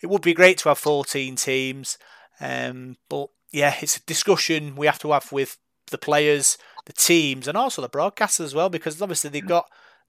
[0.00, 1.98] it would be great to have 14 teams.
[2.40, 5.58] Um, but yeah, it's a discussion we have to have with
[5.90, 9.66] the players, the teams, and also the broadcasters as well, because obviously they've got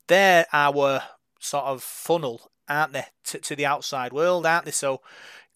[0.08, 1.04] they're our
[1.40, 4.72] sort of funnel aren't they, to, to the outside world, aren't they?
[4.72, 5.02] So,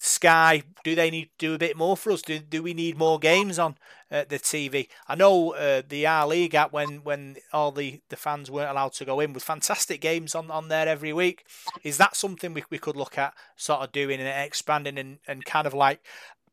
[0.02, 2.22] Sky, do they need to do a bit more for us?
[2.22, 3.76] Do, do we need more games on
[4.10, 4.88] uh, the TV?
[5.10, 8.94] I know uh, the Our League app when when all the, the fans weren't allowed
[8.94, 11.46] to go in with fantastic games on, on there every week.
[11.84, 15.44] Is that something we, we could look at sort of doing and expanding and, and
[15.44, 16.00] kind of like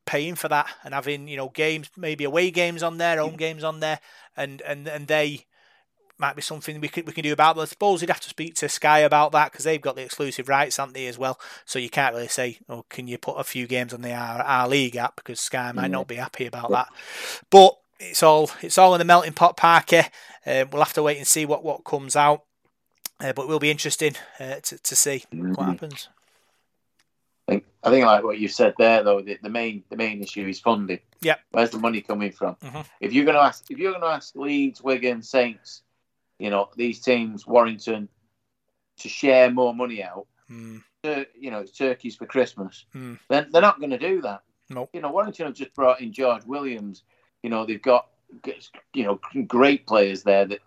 [0.07, 3.63] paying for that and having you know games maybe away games on there, home games
[3.63, 4.01] on there,
[4.37, 5.47] and and and they
[6.19, 7.57] might be something we can we can do about.
[7.57, 10.03] But I suppose you'd have to speak to Sky about that because they've got the
[10.03, 11.39] exclusive rights, haven't they, as well?
[11.65, 14.43] So you can't really say, "Oh, can you put a few games on the Our,
[14.43, 16.89] Our League app?" Because Sky might not be happy about that.
[17.51, 20.05] But it's all it's all in the melting pot, Parker.
[20.45, 22.45] Um, we'll have to wait and see what what comes out.
[23.19, 25.53] Uh, but it will be interesting uh, to to see mm-hmm.
[25.53, 26.09] what happens.
[27.49, 30.23] I think, I think like what you said there though the, the main the main
[30.23, 31.01] issue is funding.
[31.21, 31.37] Yeah.
[31.53, 32.57] Where's the money coming from?
[32.57, 32.81] Mm-hmm.
[33.01, 35.83] If you're gonna ask if you're gonna ask Leeds, Wigan, Saints
[36.39, 38.09] you know, these teams, Warrington,
[38.99, 40.27] to share more money out.
[40.51, 40.83] Mm.
[41.03, 42.85] To, you know, it's turkeys for Christmas.
[42.95, 43.19] Mm.
[43.29, 44.43] Then they're not going to do that.
[44.69, 44.91] Nope.
[44.93, 47.05] You know, Warrington have just brought in George Williams.
[47.43, 48.09] You know, they've got
[48.93, 50.61] you know great players there that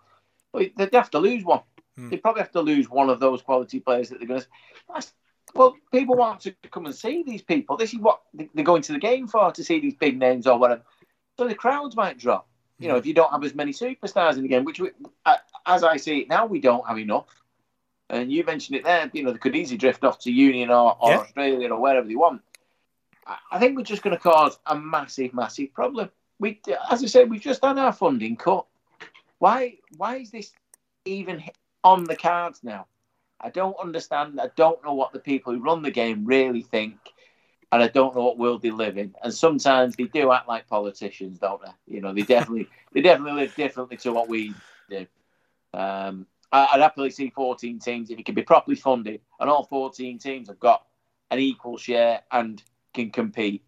[0.54, 1.60] they'd have to lose one.
[1.98, 2.10] Mm.
[2.10, 5.06] They probably have to lose one of those quality players that they're going to.
[5.54, 7.76] Well, people want to come and see these people.
[7.76, 10.58] This is what they're going to the game for to see these big names or
[10.58, 10.82] whatever.
[11.38, 12.48] So the crowds might drop.
[12.80, 14.90] You know, if you don't have as many superstars in the game, which we,
[15.26, 17.28] uh, as I see it now, we don't have enough.
[18.08, 19.08] And you mentioned it there.
[19.12, 21.18] You know, they could easily drift off to Union or, or yeah.
[21.18, 22.40] Australia or wherever they want.
[23.52, 26.08] I think we're just going to cause a massive, massive problem.
[26.38, 26.60] We,
[26.90, 28.64] as I said, we've just done our funding cut.
[29.38, 29.76] Why?
[29.98, 30.50] Why is this
[31.04, 31.44] even
[31.84, 32.86] on the cards now?
[33.38, 34.40] I don't understand.
[34.40, 36.96] I don't know what the people who run the game really think
[37.72, 39.14] and I don't know what world they live in.
[39.22, 41.94] And sometimes they do act like politicians, don't they?
[41.94, 44.54] You know, they definitely they definitely live differently to what we
[44.88, 45.06] do.
[45.72, 50.18] Um, I'd happily see 14 teams if it can be properly funded, and all 14
[50.18, 50.84] teams have got
[51.30, 52.60] an equal share and
[52.92, 53.62] can compete.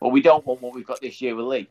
[0.00, 1.68] But we don't want what we've got this year with Leigh.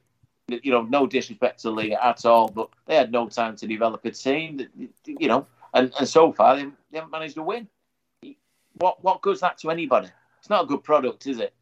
[0.47, 4.05] You know, no disrespect to Leigh at all, but they had no time to develop
[4.05, 4.62] a team.
[5.05, 7.68] You know, and, and so far they, they haven't managed to win.
[8.76, 10.10] What what goes that to anybody?
[10.48, 11.54] It's not a good product, is it?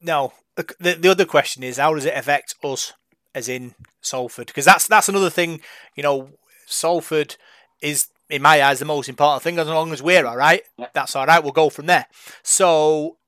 [0.00, 0.32] No.
[0.56, 2.92] The, the other question is how does it affect us,
[3.36, 4.48] as in Salford?
[4.48, 5.60] Because that's that's another thing.
[5.94, 6.30] You know,
[6.66, 7.36] Salford
[7.80, 9.60] is in my eyes the most important thing.
[9.60, 10.88] As long as we're all right, yeah.
[10.92, 11.40] that's all right.
[11.40, 12.06] We'll go from there.
[12.42, 13.18] So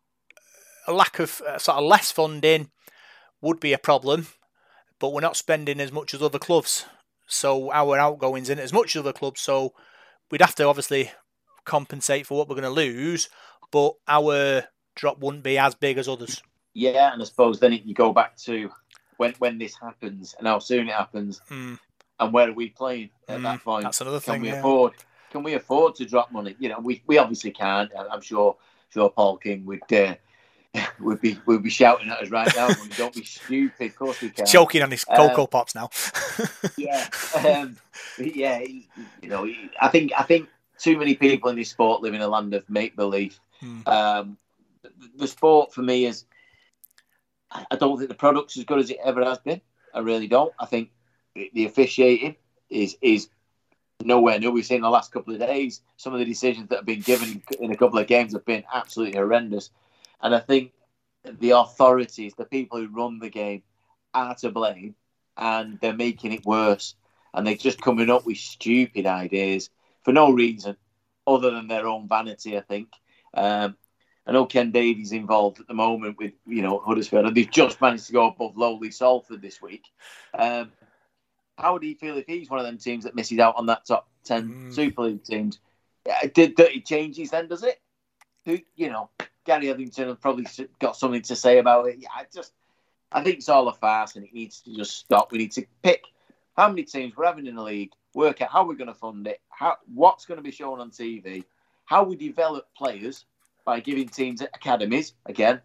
[0.88, 2.70] a lack of uh, sort of less funding
[3.40, 4.26] would be a problem,
[4.98, 6.86] but we're not spending as much as other clubs.
[7.28, 9.40] So our outgoings in as much as other clubs.
[9.40, 9.74] So
[10.28, 11.12] we'd have to obviously
[11.64, 13.28] compensate for what we're going to lose,
[13.70, 14.64] but our
[14.94, 16.42] drop wouldn't be as big as others.
[16.74, 18.70] Yeah, and I suppose then you go back to
[19.16, 21.78] when when this happens and how soon it happens, Mm.
[22.20, 23.84] and where are we playing at Mm, that point?
[23.84, 24.34] That's another thing.
[24.34, 24.58] can we yeah.
[24.58, 24.92] afford?
[25.30, 26.54] Can we afford to drop money?
[26.58, 27.90] You know, we, we obviously can't.
[28.10, 28.56] I'm sure
[28.90, 30.14] sure Paul King would uh,
[31.00, 32.68] would be would be shouting at us right now.
[32.96, 33.86] Don't be stupid.
[33.92, 34.46] Of course we can.
[34.46, 35.90] Choking on his Coco Pops now.
[36.76, 37.06] Yeah,
[37.42, 37.76] um,
[38.18, 38.58] yeah.
[38.60, 39.48] You know,
[39.80, 40.48] I think I think
[40.78, 43.38] too many people in this sport live in a land of make believe.
[43.60, 43.80] Hmm.
[43.86, 44.38] Um,
[44.82, 46.24] the, the sport for me is.
[47.70, 49.60] I don't think the product's as good as it ever has been.
[49.94, 50.52] I really don't.
[50.58, 50.90] I think
[51.34, 52.36] the officiating
[52.70, 53.28] is is
[54.02, 54.50] nowhere near.
[54.50, 57.42] We've seen the last couple of days some of the decisions that have been given
[57.60, 59.70] in a couple of games have been absolutely horrendous,
[60.20, 60.72] and I think
[61.24, 63.62] the authorities, the people who run the game,
[64.12, 64.94] are to blame,
[65.36, 66.94] and they're making it worse,
[67.32, 69.70] and they're just coming up with stupid ideas
[70.04, 70.76] for no reason
[71.26, 72.56] other than their own vanity.
[72.56, 72.88] I think.
[73.36, 73.76] Um,
[74.26, 77.80] I know Ken Davy's involved at the moment with you know Huddersfield, and they've just
[77.80, 79.84] managed to go above lowly Salford this week.
[80.34, 80.72] Um,
[81.56, 83.86] how do you feel if he's one of them teams that misses out on that
[83.86, 84.74] top ten Mm.
[84.74, 85.60] Super League teams?
[86.08, 87.46] Uh, Did dirty changes then?
[87.48, 87.80] Does it?
[88.46, 89.10] Who you know?
[89.44, 90.46] Gary Hetherington has probably
[90.80, 91.98] got something to say about it.
[92.00, 92.52] Yeah, I just
[93.12, 95.30] I think it's all a farce, and it needs to just stop.
[95.30, 96.02] We need to pick
[96.56, 99.26] how many teams we're having in the league, work out how we're going to fund
[99.28, 101.44] it, how what's going to be shown on TV,
[101.86, 103.24] how we develop players
[103.64, 105.60] by giving teams academies again.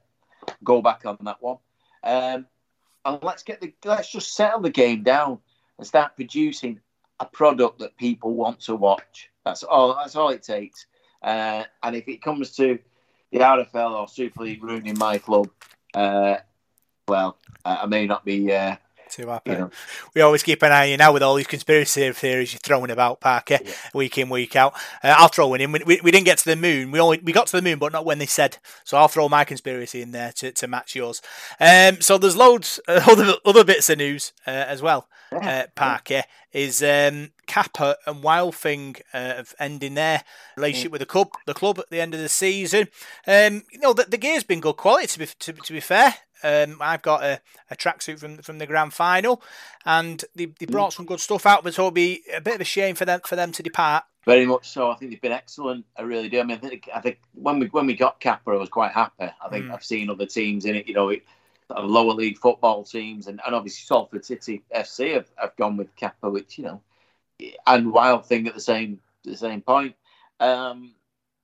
[0.64, 1.58] Go back on that one,
[2.04, 2.48] um,
[3.06, 5.40] and let's get the let's just settle the game down
[5.78, 6.80] and start producing
[7.20, 9.30] a product that people want to watch.
[9.46, 9.96] That's all.
[9.96, 10.88] That's all it takes.
[11.22, 12.80] Uh, and if it comes to
[13.32, 15.50] the RFL or Super League ruining my club,
[15.94, 16.38] uh,
[17.08, 18.52] well, I I may not be.
[19.12, 19.52] Uh, Too happy.
[19.52, 19.72] you know,
[20.16, 22.92] We always keep an eye on you now with all these conspiracy theories you're throwing
[22.92, 23.72] about, Parker, Yeah.
[23.94, 24.74] week in, week out.
[25.04, 25.72] Uh, I'll throw one in.
[25.72, 26.92] We, we, we didn't get to the moon.
[26.92, 28.58] We only we got to the moon, but not when they said.
[28.84, 31.22] So I'll throw my conspiracy in there to, to match yours.
[31.60, 35.08] Um, so there's loads uh, other other bits of news uh, as well.
[35.32, 40.26] Uh, Parker is um, Kappa and Wild Thing uh, of ending their
[40.58, 41.30] relationship with the club.
[41.46, 42.90] The club at the end of the season.
[43.26, 45.08] Um, you know the, the gear's been good quality.
[45.08, 47.40] To be to, to be fair, um, I've got a,
[47.70, 49.42] a tracksuit from from the grand final,
[49.86, 51.64] and they, they brought some good stuff out.
[51.64, 54.04] But it'll be a bit of a shame for them for them to depart.
[54.26, 54.92] Very much so.
[54.92, 55.84] I think they've been excellent.
[55.98, 56.40] I really do.
[56.40, 58.92] I mean, I think, I think when we when we got Kappa, I was quite
[58.92, 59.32] happy.
[59.44, 59.74] I think Mm.
[59.74, 60.88] I've seen other teams in it.
[60.88, 61.24] You know, it,
[61.70, 66.30] lower league football teams, and, and obviously Salford City FC have, have gone with Kappa,
[66.30, 66.82] which you know,
[67.66, 69.96] and Wild Thing at the same the same point.
[70.40, 70.94] Um,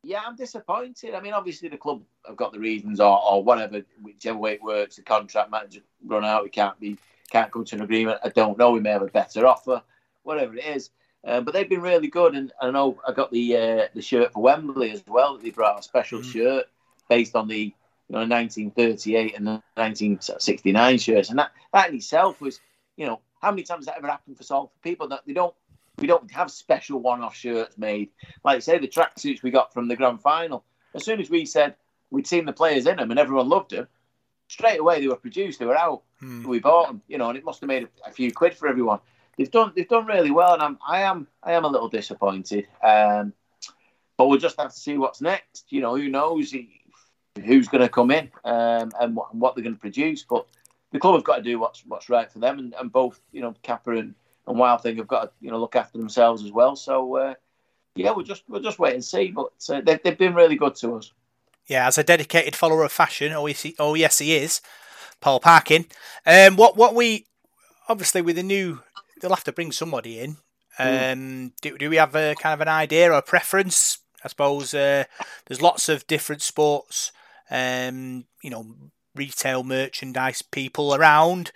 [0.03, 1.13] yeah, I'm disappointed.
[1.13, 4.61] I mean, obviously the club have got the reasons, or, or whatever, whichever way it
[4.63, 4.95] works.
[4.95, 6.43] The contract might just run out.
[6.43, 6.97] We can't be
[7.29, 8.19] can't come to an agreement.
[8.23, 8.71] I don't know.
[8.71, 9.81] We may have a better offer,
[10.23, 10.89] whatever it is.
[11.25, 14.31] Uh, but they've been really good, and I know I got the uh, the shirt
[14.33, 15.35] for Wembley as well.
[15.35, 16.31] That They brought a special Mhm.
[16.31, 16.65] shirt
[17.09, 17.73] based on the you
[18.09, 22.59] know 1938 and the 1969 shirts, and that that in itself was
[22.95, 25.53] you know how many times has that ever happened for Salford people that they don't
[25.99, 28.09] we don't have special one-off shirts made.
[28.43, 30.63] Like say, the tracksuits we got from the grand final.
[30.93, 31.75] As soon as we said
[32.09, 33.87] we'd seen the players in them and everyone loved them,
[34.47, 36.47] straight away they were produced, they were out Hmm.
[36.47, 38.67] we bought them, you know, and it must have made a, a few quid for
[38.67, 38.99] everyone.
[39.37, 42.67] They've done they've done really well, and I'm I am I am a little disappointed.
[42.83, 43.33] Um,
[44.17, 45.65] but we'll just have to see what's next.
[45.69, 46.55] You know, who knows
[47.45, 50.23] who's going to come in um, and what, what they're going to produce.
[50.23, 50.47] But
[50.91, 53.41] the club have got to do what's what's right for them, and, and both you
[53.41, 54.15] know Kappa and,
[54.47, 56.75] and Wild Thing have got to you know look after themselves as well.
[56.75, 57.33] So uh,
[57.95, 59.31] yeah, we'll just we'll just wait and see.
[59.31, 61.11] But uh, they've they've been really good to us.
[61.67, 64.61] Yeah, as a dedicated follower of fashion, oh yes, he, oh yes, he is.
[65.19, 65.85] Paul Parkin.
[66.25, 67.27] Um, what what we
[67.89, 68.81] obviously with the new,
[69.19, 70.37] they'll have to bring somebody in.
[70.79, 73.97] Um, do, do we have a kind of an idea or a preference?
[74.23, 75.05] I suppose uh,
[75.45, 77.11] there's lots of different sports,
[77.49, 78.75] um, you know,
[79.15, 81.51] retail merchandise people around.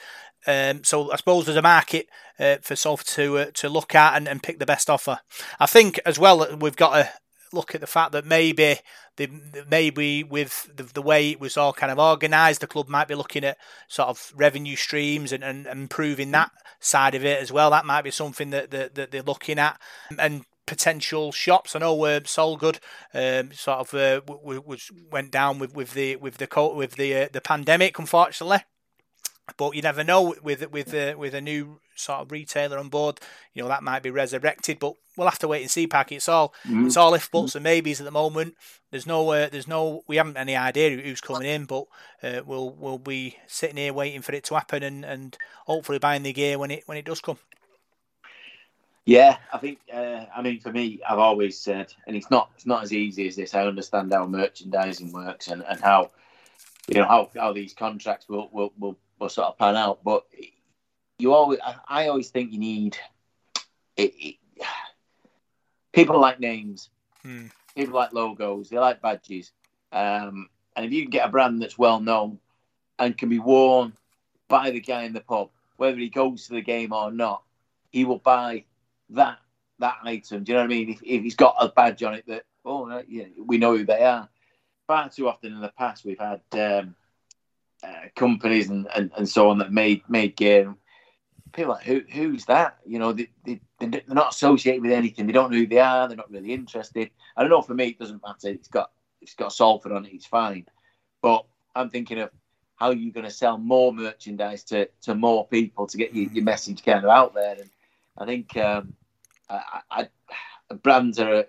[0.48, 2.08] Um, so I suppose there's a market
[2.40, 5.20] uh, for Salford to uh, to look at and, and pick the best offer.
[5.60, 7.10] I think as well that we've got to
[7.54, 8.78] look at the fact that maybe
[9.18, 9.30] the
[9.70, 13.16] maybe with the, the way it was all kind of organised, the club might be
[13.16, 17.70] looking at sort of revenue streams and, and, improving that side of it as well.
[17.70, 19.80] That might be something that, that, that they're looking at
[20.18, 21.76] and potential shops.
[21.76, 22.80] I know uh, Solgood
[23.14, 27.28] um, sort of uh, was went down with, with the with the with the uh,
[27.32, 28.64] the pandemic, unfortunately.
[29.58, 33.20] But you never know with with uh, with a new sort of retailer on board.
[33.54, 35.88] You know that might be resurrected, but we'll have to wait and see.
[35.88, 36.88] Packy, it's all mm-hmm.
[36.88, 38.56] it's all if buts and maybes at the moment.
[38.92, 41.86] There's no uh, there's no we haven't any idea who's coming in, but
[42.24, 46.24] uh, we'll we'll be sitting here waiting for it to happen and, and hopefully buying
[46.24, 47.38] the gear when it when it does come.
[49.06, 49.80] Yeah, I think.
[49.92, 53.28] Uh, I mean, for me, I've always said, and it's not it's not as easy
[53.28, 53.56] as this.
[53.56, 56.12] I understand how merchandising works and, and how
[56.88, 60.04] you know how, how these contracts will, will will will sort of pan out.
[60.04, 60.26] But
[61.20, 62.98] you always, I always think you need
[63.96, 64.36] it, it,
[65.94, 66.90] people like names,
[67.22, 67.46] hmm.
[67.76, 69.52] people like logos, they like badges,
[69.92, 72.40] um, and if you can get a brand that's well known
[72.98, 73.94] and can be worn
[74.48, 77.44] by the guy in the pub, whether he goes to the game or not,
[77.92, 78.66] he will buy
[79.10, 79.38] that
[79.80, 80.44] that item.
[80.44, 80.90] Do you know what I mean?
[80.90, 84.04] If, if he's got a badge on it that oh yeah, we know who they
[84.04, 84.28] are.
[84.88, 86.96] Far too often in the past we've had um,
[87.84, 90.76] uh, companies and, and, and so on that made made gear.
[91.54, 92.78] People like who who's that?
[92.86, 95.28] You know they, they they're not associated with anything.
[95.28, 96.08] They don't know who they are.
[96.08, 97.10] They're not really interested.
[97.36, 97.62] I don't know.
[97.62, 98.50] For me, it doesn't matter.
[98.50, 100.14] It's got it's got Salford on it.
[100.14, 100.66] It's fine.
[101.22, 102.32] But I'm thinking of
[102.82, 106.44] how you're going to sell more merchandise to, to more people to get your, your
[106.44, 107.56] message kind of out there.
[107.60, 107.70] And
[108.18, 108.96] I think um,
[109.48, 111.46] I, I, brands are a,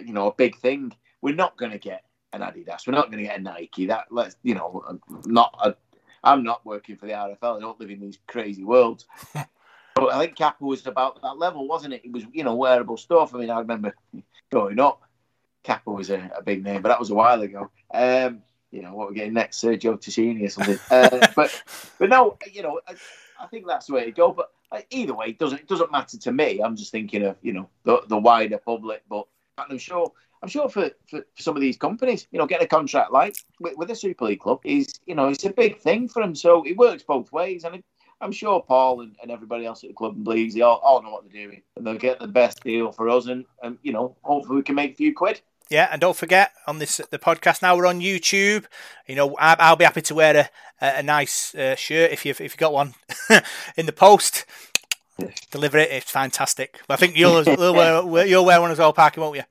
[0.00, 0.92] you know a big thing.
[1.22, 2.04] We're not going to get
[2.36, 2.86] an Adidas.
[2.86, 3.86] We're not going to get a Nike.
[3.86, 5.56] That let's you know not.
[5.62, 5.74] A,
[6.24, 7.56] I'm not working for the RFL.
[7.58, 9.06] I don't live in these crazy worlds.
[9.34, 12.04] but I think Kappa was about that level, wasn't it?
[12.04, 13.34] It was you know wearable stuff.
[13.34, 13.94] I mean, I remember
[14.50, 15.02] growing up,
[15.62, 17.70] Kappa was a, a big name, but that was a while ago.
[17.92, 20.78] Um, you know what we're getting next, Sergio Tacchini or something.
[20.90, 21.62] uh, but
[21.98, 22.94] but no, you know, I,
[23.40, 24.32] I think that's the way to go.
[24.32, 24.50] But
[24.90, 26.60] either way, it doesn't it doesn't matter to me.
[26.60, 29.26] I'm just thinking of you know the, the wider public, but
[29.58, 30.12] I'm sure
[30.46, 33.34] I'm sure for, for, for, some of these companies, you know, getting a contract like
[33.58, 36.36] with, with a Super League club is you know it's a big thing for them.
[36.36, 37.84] So it works both ways, and it,
[38.20, 41.02] I'm sure Paul and, and everybody else at the club and Bleeds, they all, all
[41.02, 43.92] know what they're doing, and they'll get the best deal for us, and, and you
[43.92, 45.40] know, hopefully we can make a few quid.
[45.68, 48.66] Yeah, and don't forget on this the podcast now we're on YouTube.
[49.08, 52.24] You know, I, will be happy to wear a a, a nice uh, shirt if
[52.24, 52.94] you if you got one
[53.76, 54.46] in the post.
[55.50, 55.90] Deliver it.
[55.90, 56.82] It's fantastic.
[56.88, 59.42] I think you'll you'll wear, you'll wear one as well, Parker, won't you?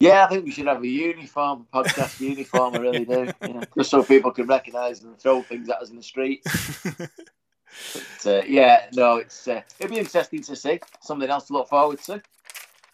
[0.00, 2.74] Yeah, I think we should have a uniform, a podcast uniform.
[2.74, 3.64] I really do, yeah.
[3.76, 6.42] just so people can recognise and throw things at us in the street.
[6.96, 10.80] but, uh, yeah, no, it's uh, it'll be interesting to see.
[11.02, 12.22] Something else to look forward to.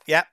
[0.06, 0.24] Yeah.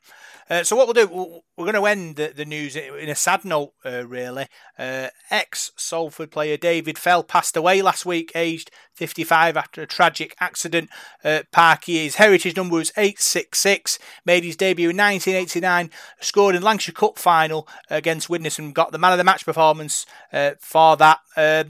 [0.50, 3.46] Uh, so what we'll do, we're going to end the, the news in a sad
[3.46, 4.48] note, uh, really.
[4.78, 10.36] Uh, Ex Salford player David Fell passed away last week, aged 55, after a tragic
[10.40, 10.90] accident
[11.24, 12.04] at Parky.
[12.04, 14.00] His heritage number was 866.
[14.26, 15.90] Made his debut in 1989.
[16.20, 20.06] Scored in Lancashire Cup final against Widnes and got the man of the match performance
[20.32, 21.64] uh, for that uh,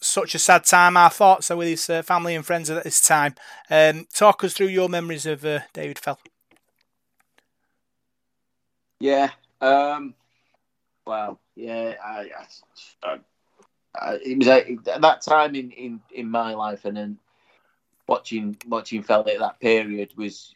[0.00, 0.96] such a sad time.
[0.96, 3.34] Our thoughts are with his uh, family and friends at this time.
[3.70, 6.18] Um, talk us through your memories of uh, David Fell.
[9.00, 9.30] Yeah.
[9.60, 10.14] Um,
[11.06, 11.94] well, yeah.
[12.04, 12.28] I,
[13.02, 13.18] I,
[13.98, 14.46] I, it was
[15.00, 17.18] that time in, in, in my life, and then
[18.06, 20.52] watching watching Fell at that period was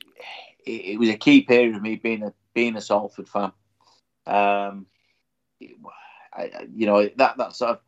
[0.64, 3.52] it, it, was a key period of me being a being a Salford fan.
[4.26, 4.86] Um,
[6.32, 7.80] I, you know that that sort of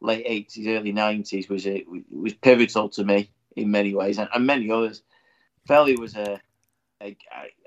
[0.00, 4.46] late eighties, early nineties was a, was pivotal to me in many ways, and, and
[4.46, 5.02] many others.
[5.66, 6.40] Felly was a,
[7.02, 7.16] a,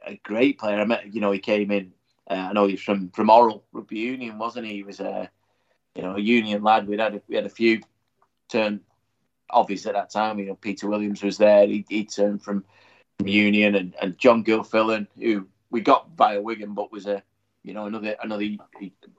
[0.05, 0.79] a great player.
[0.79, 1.91] I met, you know, he came in
[2.30, 4.73] uh, I know he's from from Orrell Rugby Union, wasn't he?
[4.73, 5.30] He was a
[5.95, 6.88] you know a Union lad.
[6.88, 7.82] We had a, we had a few
[8.49, 8.82] turn
[9.49, 10.39] obvious at that time.
[10.39, 11.65] You know, Peter Williams was there.
[11.65, 12.63] He, he turned from,
[13.17, 17.23] from Union, and, and John Gilfillan, who we got via Wigan, but was a
[17.63, 18.45] you know another another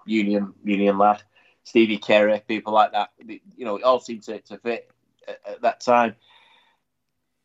[0.06, 1.22] Union Union lad.
[1.64, 3.10] Stevie Kerry, people like that.
[3.26, 4.90] You know, it all seemed to, to fit
[5.28, 6.16] at, at that time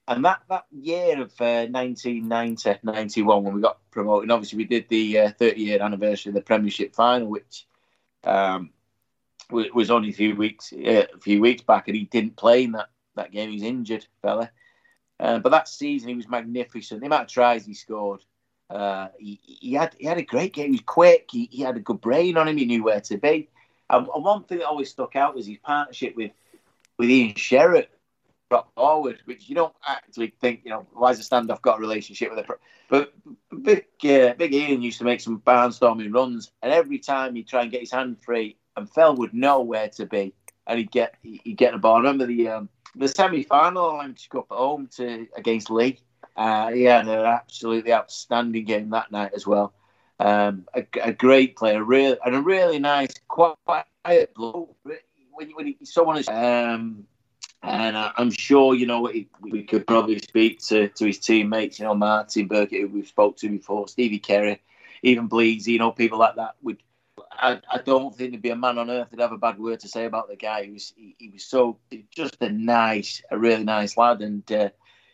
[0.07, 4.87] and that that year of uh, 1990 91 when we got promoted obviously we did
[4.89, 7.65] the uh, 30 year anniversary of the premiership final which
[8.23, 8.71] um,
[9.49, 12.71] was only a few weeks uh, a few weeks back and he didn't play in
[12.73, 13.51] that that game.
[13.51, 14.51] He's injured fella.
[15.19, 16.99] Uh, but that season he was magnificent.
[16.99, 18.23] The amount of tries he scored
[18.69, 20.67] uh, he, he had he had a great game.
[20.67, 21.29] He was quick.
[21.31, 22.57] He, he had a good brain on him.
[22.57, 23.49] He knew where to be.
[23.89, 26.31] And, and one thing that always stuck out was his partnership with
[26.97, 27.94] with Ian Sherratt drop
[28.75, 32.29] forward, which you don't actually think, you know, why has the standoff got a relationship
[32.29, 32.59] with it?
[32.89, 33.13] But
[33.63, 37.63] Big, uh, Big Ian used to make some barnstorming runs, and every time he'd try
[37.63, 40.33] and get his hand free, and Fell would know where to be,
[40.67, 41.95] and he'd get he'd get the ball.
[41.95, 45.99] I remember the um, the semi final Lancashire Cup at home to against Leigh.
[46.35, 49.73] Uh, he had an absolutely outstanding game that night as well.
[50.19, 54.75] Um, a, a, great player, real and a really nice, quiet bloke.
[54.83, 57.05] When, when he, someone is um,
[57.65, 61.79] And I, I'm sure, you know, we, we could probably speak to, to his teammates,
[61.79, 64.61] you know, Martin Burkett, who we've spoke to before, Stevie Kerry,
[65.01, 66.55] even Bleezy, you know, people like that.
[66.61, 66.81] Would
[67.31, 69.79] I, I don't think there'd be a man on earth that'd have a bad word
[69.81, 70.65] to say about the guy.
[70.65, 74.69] He was he, he was so just a nice, a really nice lad, and uh,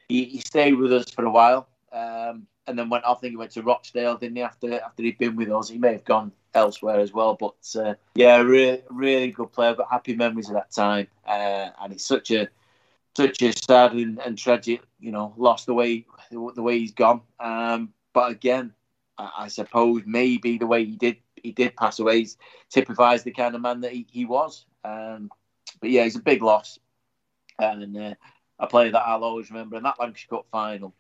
[0.08, 1.68] he, he stayed with us for a while.
[1.92, 3.06] Um, and then went.
[3.06, 4.44] I think he went to Rochdale, didn't he?
[4.44, 7.36] After after he'd been with us, he may have gone elsewhere as well.
[7.36, 9.72] But uh, yeah, really, really good player.
[9.72, 12.50] I've got happy memories of that time, uh, and it's such a
[13.16, 17.22] such a sad and, and, tragic, you know, lost the way the way he's gone.
[17.40, 18.74] Um, but again,
[19.18, 22.28] I, I, suppose maybe the way he did he did pass away
[22.70, 24.66] typifies the kind of man that he, he was.
[24.84, 25.30] Um,
[25.80, 26.80] but yeah, he's a big loss,
[27.60, 28.16] and uh,
[28.60, 29.76] a player that I'll always remember.
[29.76, 30.94] And that Lancashire Cup final,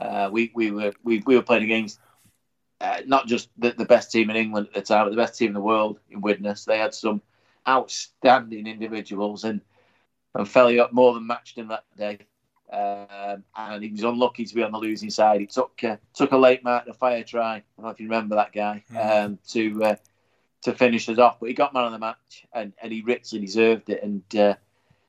[0.00, 2.00] uh, we we were we, we were playing against
[2.80, 5.38] uh, not just the, the best team in England at the time, but the best
[5.38, 6.64] team in the world in Widnes.
[6.64, 7.20] They had some
[7.68, 9.60] outstanding individuals, and
[10.34, 12.18] and Felly got more than matched him that day.
[12.72, 15.40] Um, and he was unlucky to be on the losing side.
[15.40, 17.56] He took uh, took a late Martin Offiah try.
[17.56, 19.24] I don't know if you remember that guy mm.
[19.24, 19.96] um, to uh,
[20.62, 23.40] to finish us off, but he got man of the match, and, and he richly
[23.40, 24.02] deserved it.
[24.02, 24.54] And uh,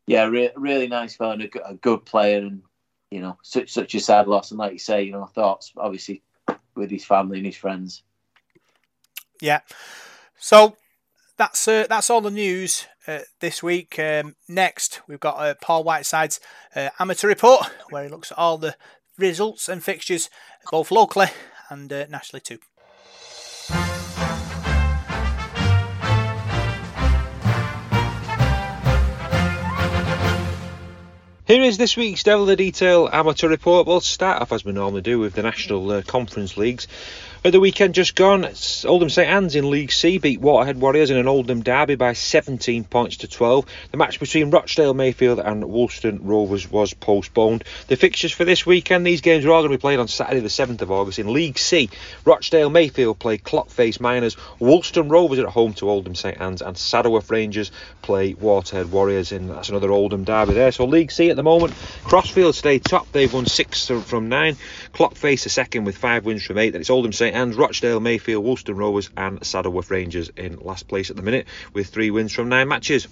[0.07, 2.63] yeah, re- really nice fellow and a, a, good player, and
[3.11, 4.51] you know, such such a sad loss.
[4.51, 6.23] And like you say, you know, thoughts obviously
[6.75, 8.03] with his family and his friends.
[9.41, 9.61] Yeah.
[10.37, 10.75] So
[11.37, 13.97] that's uh, that's all the news uh, this week.
[13.99, 16.39] Um, next, we've got uh, Paul Whiteside's
[16.75, 18.75] uh, amateur report, where he looks at all the
[19.17, 20.29] results and fixtures,
[20.69, 21.27] both locally
[21.69, 22.59] and uh, nationally too.
[31.51, 33.85] Here is this week's Devil the Detail amateur report.
[33.85, 36.87] We'll start off as we normally do with the National uh, Conference Leagues.
[37.43, 38.47] At the weekend just gone,
[38.85, 42.83] Oldham St Anne's in League C beat Waterhead Warriors in an Oldham derby by 17
[42.83, 43.65] points to 12.
[43.89, 47.63] The match between Rochdale Mayfield and Woolston Rovers was postponed.
[47.87, 50.41] The fixtures for this weekend, these games are all going to be played on Saturday
[50.41, 51.89] the 7th of August in League C.
[52.25, 56.77] Rochdale Mayfield play Clockface Miners, Woolston Rovers are at home to Oldham St Anne's and
[56.77, 57.71] Saddleworth Rangers
[58.03, 60.71] play Waterhead Warriors and that's another Oldham derby there.
[60.71, 61.73] So League C at the moment,
[62.03, 64.57] Crossfield stay top, they've won 6 from 9.
[64.93, 66.69] Clockface a second with 5 wins from 8.
[66.69, 71.09] Then it's Oldham St and Rochdale, Mayfield, Woolston Rovers, and Saddleworth Rangers in last place
[71.09, 73.07] at the minute with three wins from nine matches.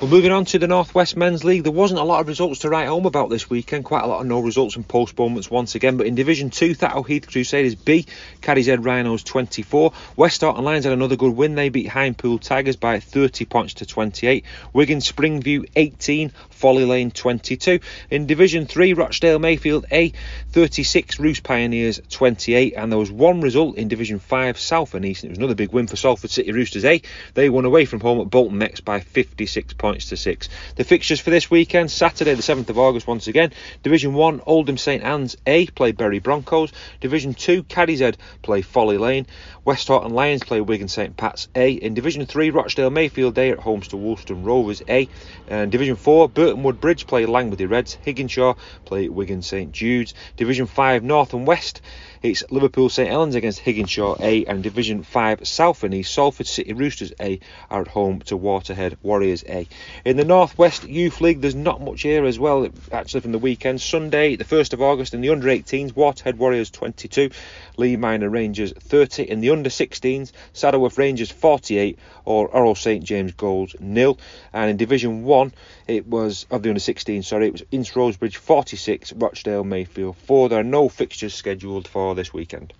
[0.00, 2.68] Well, moving on to the Northwest Men's League, there wasn't a lot of results to
[2.68, 3.84] write home about this weekend.
[3.84, 5.96] Quite a lot of no results and postponements once again.
[5.96, 8.06] But in Division 2, Thatto Heath Crusaders B,
[8.40, 9.92] Cadishead Rhinos 24.
[10.14, 11.56] Westhoughton Lions had another good win.
[11.56, 14.44] They beat Hindpool Tigers by 30 points to 28.
[14.72, 17.80] Wigan Springview 18, Folly Lane 22.
[18.08, 20.12] In Division 3, Rochdale Mayfield A
[20.52, 22.74] 36, Roost Pioneers 28.
[22.76, 25.24] And there was one result in Division 5, South and East.
[25.24, 27.02] And it was another big win for Salford City Roosters A.
[27.34, 30.48] They won away from home at Bolton next by 56 points to 6.
[30.76, 33.52] The fixtures for this weekend, Saturday the 7th of August once again.
[33.82, 36.72] Division 1, Oldham St Anne's A play Bury Broncos.
[37.00, 39.26] Division 2, Cadishead play Folly Lane.
[39.64, 41.72] Westhoughton Lions play Wigan St Pat's A.
[41.72, 45.08] In Division 3, Rochdale Mayfield A at homes to Woolston Rovers A.
[45.48, 47.96] And Division 4, Burton Woodbridge play Langworthy Reds.
[48.06, 50.14] Higginshaw play Wigan St Jude's.
[50.36, 51.80] Division 5, North and West
[52.20, 56.72] it's Liverpool St Helens against Higginshaw A and Division 5 South and East Salford City
[56.72, 57.38] Roosters A
[57.70, 59.68] are at home to Waterhead Warriors A.
[60.04, 63.80] In the Northwest Youth League, there's not much here as well, actually, from the weekend.
[63.80, 67.30] Sunday, the 1st of August, in the under 18s, Waterhead Warriors 22,
[67.76, 69.22] Leigh Minor Rangers 30.
[69.22, 74.18] In the under 16s, Saddleworth Rangers 48 or Orrell St James Goals nil.
[74.52, 75.52] And in Division 1,
[75.86, 80.48] it was of the under 16, sorry, it was Ince Rosebridge 46, Rochdale Mayfield 4.
[80.48, 82.72] There are no fixtures scheduled for this weekend.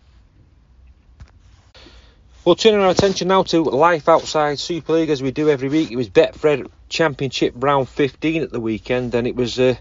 [2.45, 5.91] We'll turn our attention now to life outside Super League as we do every week.
[5.91, 9.59] It was Betfred Championship round 15 at the weekend, and it was.
[9.59, 9.74] Uh,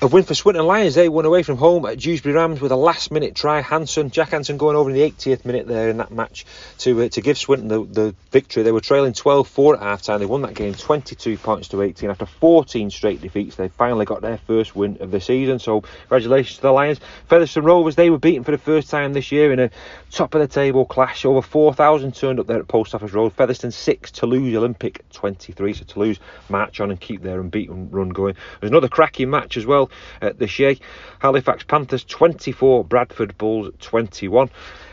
[0.00, 0.94] a win for Swinton Lions.
[0.94, 3.60] They won away from home at Dewsbury Rams with a last minute try.
[3.60, 6.46] Hanson, Jack Hanson going over in the 80th minute there in that match
[6.78, 8.62] to uh, to give Swinton the, the victory.
[8.62, 10.20] They were trailing 12 4 at half time.
[10.20, 12.10] They won that game 22 points to 18.
[12.10, 15.58] After 14 straight defeats, they finally got their first win of the season.
[15.58, 17.00] So, congratulations to the Lions.
[17.28, 19.70] Featherstone Rovers, they were beaten for the first time this year in a
[20.12, 21.24] top of the table clash.
[21.24, 23.32] Over 4,000 turned up there at Post Office Road.
[23.32, 25.74] Featherstone 6, Toulouse Olympic 23.
[25.74, 28.36] So, Toulouse march on and keep their unbeaten run going.
[28.60, 29.87] There's another cracking match as well
[30.20, 30.78] the Shay.
[31.20, 34.50] Halifax Panthers 24, Bradford Bulls 21.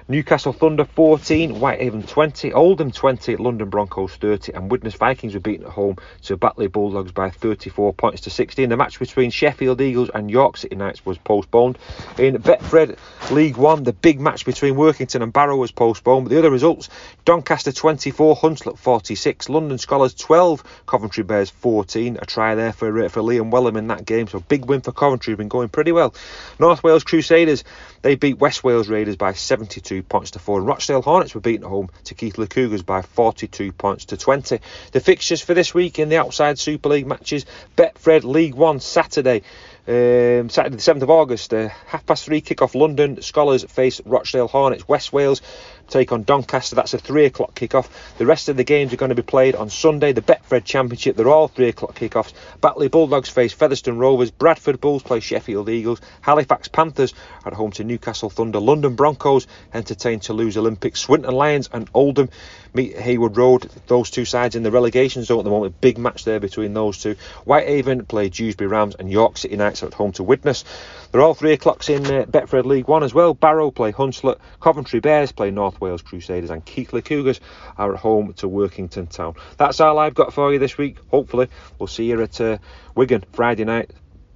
[0.08, 5.66] Newcastle Thunder 14, Whitehaven 20, Oldham 20, London Broncos 30, and Widnes Vikings were beaten
[5.66, 8.70] at home to Batley Bulldogs by 34 points to 16.
[8.70, 11.80] The match between Sheffield Eagles and York City Knights was postponed.
[12.20, 13.00] In Betfred
[13.32, 16.88] League One, the big match between Workington and Barrow was postponed, but the other results
[17.26, 22.20] Doncaster 24, Hunslet 46, London Skolars 12, Coventry Bears 14.
[22.22, 24.92] A try there for, uh, for Liam Wellham in that game, so big win for
[24.92, 26.14] Coventry, been going pretty well.
[26.60, 27.64] North Wales Crusaders
[28.06, 31.66] they beat West Wales Raiders by 72 points to 4, and Rochdale Hornets were beaten
[31.66, 34.60] at home to Keighley Cougars by 42 points to 20.
[34.92, 39.42] The fixtures for this week in the outside Super League matches Betfred League One Saturday.
[39.88, 43.16] Um, Saturday the 7th of August, uh, half past three kick off London.
[43.16, 44.88] Skolars face Rochdale Hornets.
[44.88, 45.42] West Wales
[45.88, 46.76] take on Doncaster.
[46.76, 48.18] That's a three o'clock kick-off.
[48.18, 50.12] The rest of the games are going to be played on Sunday.
[50.14, 52.34] The Betfred Championship, they're all three o'clock kick-offs.
[52.62, 54.32] Batley Bulldogs face Featherstone Rovers.
[54.32, 56.02] Bradford Bulls play Sheffield Eagles.
[56.22, 57.14] Halifax Panthers
[57.46, 58.60] at home to Newcastle Thunder.
[58.60, 60.98] London Broncos entertain Toulouse Olympique.
[60.98, 62.30] Swinton Lions and Oldham
[62.74, 63.70] meet Heywood Road.
[63.88, 65.80] Those two sides in the relegation zone at the moment.
[65.82, 67.16] Big match there between those two.
[67.46, 70.66] Whitehaven play Dewsbury Rams and York City Knights at home to Widnes.
[71.12, 73.34] They're all three o'clocks in uh, Betfred League One as well.
[73.34, 74.40] Barrow play Hunslet.
[74.60, 77.40] Coventry Bears play North Wales Crusaders and Keighley Cougars
[77.78, 79.36] are at home to Workington Town.
[79.58, 80.98] That's all I've got for you this week.
[81.10, 81.50] Hopefully,
[81.80, 82.58] we'll see you at uh,
[82.96, 83.92] Wigan Friday night,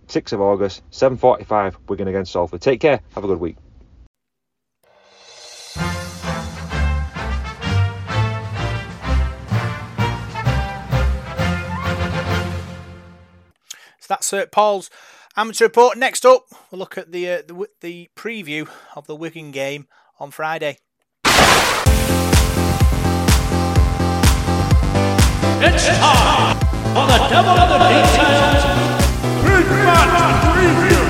[0.08, 2.62] 6th of August, 7.45, Wigan against Salford.
[2.62, 3.02] Take care.
[3.16, 3.58] Have a good week.
[14.00, 14.90] So that's uh, Paul's
[15.38, 15.98] amateur report.
[15.98, 19.88] Next up, we'll look at the, uh, the the preview of the Wigan game
[20.20, 20.80] on Friday.
[25.62, 26.58] It's time
[26.94, 28.64] for the Devil of the Details
[29.44, 31.04] Big Match Preview.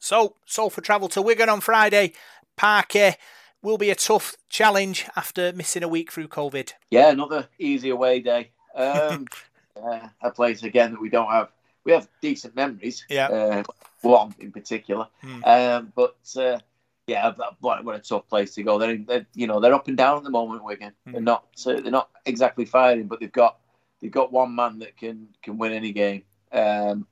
[0.00, 2.12] So, Salford travel to Wigan on Friday.
[2.56, 3.14] Parker
[3.62, 6.72] will be a tough challenge after missing a week through COVID.
[6.90, 8.50] Yeah, another easy away day.
[8.74, 9.26] Um,
[9.76, 11.50] uh, a place again that we don't have.
[11.84, 13.04] We have decent memories.
[13.08, 13.28] Yeah.
[13.28, 13.62] Uh,
[14.02, 15.06] one in particular.
[15.44, 16.58] Um, but uh,
[17.06, 18.78] yeah, what, what a tough place to go.
[18.78, 20.64] They're, they're you know they're up and down at the moment.
[20.64, 20.92] Wigan.
[21.04, 21.12] Hmm.
[21.12, 23.58] They're not so they're not exactly firing, but they've got
[24.00, 26.22] they've got one man that can can win any game.
[26.52, 27.06] Um,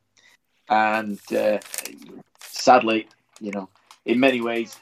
[0.69, 1.59] and uh,
[2.41, 3.09] sadly,
[3.41, 3.69] you know,
[4.05, 4.77] in many ways,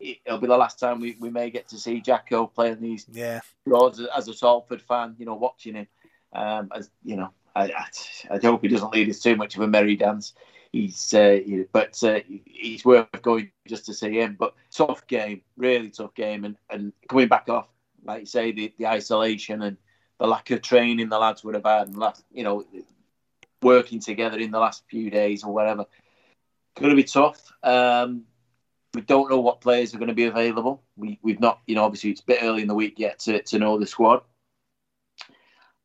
[0.00, 3.06] it- it'll be the last time we, we may get to see Jacko playing these
[3.12, 3.40] Yeah.
[3.66, 5.86] roads as a Salford fan, you know, watching him.
[6.32, 7.86] Um, as you know, I, I,
[8.34, 10.34] I hope he doesn't lead us too much of a merry dance.
[10.74, 11.38] He's, uh,
[11.72, 14.34] but uh, he's worth going just to see him.
[14.36, 17.68] But tough game, really tough game, and, and coming back off,
[18.02, 19.76] like you say, the, the isolation and
[20.18, 22.64] the lack of training the lads would have had, and last, you know,
[23.62, 25.86] working together in the last few days or whatever.
[26.74, 27.52] Going to be tough.
[27.62, 28.24] Um,
[28.94, 30.82] we don't know what players are going to be available.
[30.96, 33.40] We, we've not, you know, obviously it's a bit early in the week yet to,
[33.40, 34.22] to know the squad.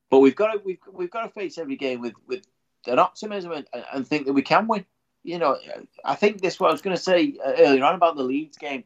[0.10, 2.42] But we've got to we've, we've got to face every game with, with
[2.88, 4.86] an optimism and, and think that we can win.
[5.24, 5.58] You know,
[6.06, 8.58] I think this what I was going to say uh, earlier on about the Leeds
[8.58, 8.84] game.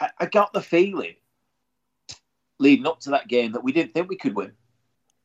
[0.00, 1.14] I, I got the feeling
[2.58, 4.52] leading up to that game that we didn't think we could win.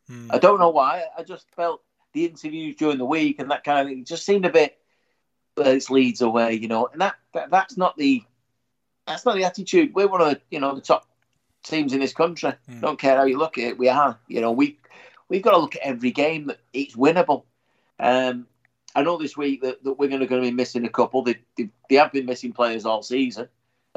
[0.07, 0.29] Hmm.
[0.31, 1.03] I don't know why.
[1.17, 1.81] I just felt
[2.13, 4.77] the interviews during the week and that kind of thing just seemed a bit.
[5.57, 8.23] Well, it's Leeds away, you know, and that, that that's not the
[9.07, 9.93] that's not the attitude.
[9.93, 11.07] We're one of the you know the top
[11.63, 12.53] teams in this country.
[12.69, 12.81] Mm.
[12.81, 14.19] Don't care how you look at it, we are.
[14.27, 14.79] You know, we
[15.29, 17.43] we've got to look at every game that it's winnable.
[17.99, 18.47] Um,
[18.95, 21.21] I know this week that, that we're going to, going to be missing a couple.
[21.21, 23.49] They, they, they have been missing players all season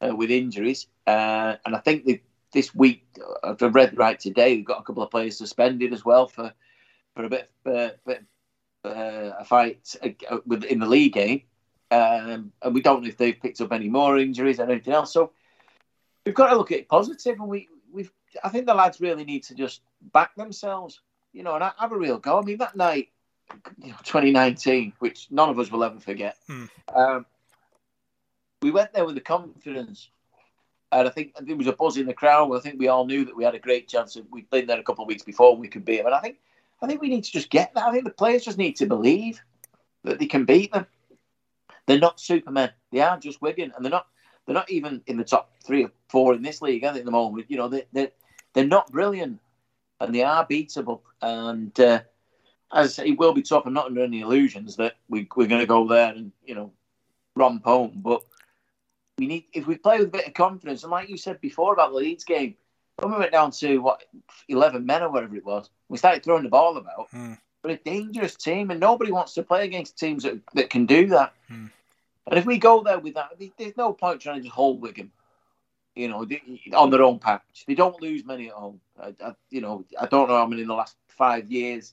[0.02, 2.04] uh, with injuries, uh, and I think
[2.52, 6.04] this week, uh, I've read right today, we've got a couple of players suspended as
[6.04, 6.52] well for
[7.14, 7.88] for a bit, uh,
[8.84, 11.42] uh, a fight uh, in the league game,
[11.90, 15.12] um, and we don't know if they've picked up any more injuries or anything else.
[15.12, 15.32] So
[16.24, 18.12] we've got to look at it positive, and we we've
[18.44, 21.00] I think the lads really need to just back themselves,
[21.38, 22.40] you know, and I have a real go.
[22.40, 23.10] I mean, that night,
[23.80, 26.36] you know, 2019, which none of us will ever forget.
[26.48, 26.64] Hmm.
[26.92, 27.26] Um,
[28.60, 30.10] we went there with the confidence.
[30.90, 32.52] And I think there was a buzz in the crowd.
[32.52, 34.16] I think we all knew that we had a great chance.
[34.16, 35.56] Of, we'd been there a couple of weeks before.
[35.56, 36.06] We could beat them.
[36.06, 36.38] And I think,
[36.82, 37.86] I think we need to just get that.
[37.86, 39.40] I think the players just need to believe
[40.02, 40.86] that they can beat them.
[41.86, 42.70] They're not supermen.
[42.90, 44.08] They are just Wigan, and they're not.
[44.44, 46.82] They're not even in the top three or four in this league.
[46.82, 48.10] I think at the moment, you know, they they
[48.54, 49.40] they're not brilliant,
[50.00, 51.00] and they are beatable.
[51.20, 52.00] And uh,
[52.72, 53.66] as it will be tough.
[53.66, 56.72] I'm not under any illusions that we we're going to go there and you know
[57.34, 58.22] romp home, but
[59.18, 60.82] we need if we play with a bit of confidence.
[60.82, 62.56] And like you said before about the Leeds game,
[62.96, 64.04] when we went down to what
[64.48, 67.08] eleven men or whatever it was, we started throwing the ball about.
[67.62, 71.08] But a dangerous team, and nobody wants to play against teams that, that can do
[71.08, 71.32] that.
[71.48, 71.66] Hmm.
[72.28, 75.10] And if we go there with that, there's no point trying to just hold Wigan.
[75.98, 76.24] You know,
[76.74, 78.80] on their own patch, they don't lose many at home.
[79.02, 81.92] I, I, you know, I don't know how many in the last five years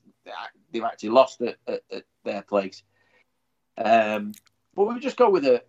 [0.72, 2.84] they've actually lost at, at, at their place.
[3.78, 4.34] Um,
[4.76, 5.64] but we just go with a,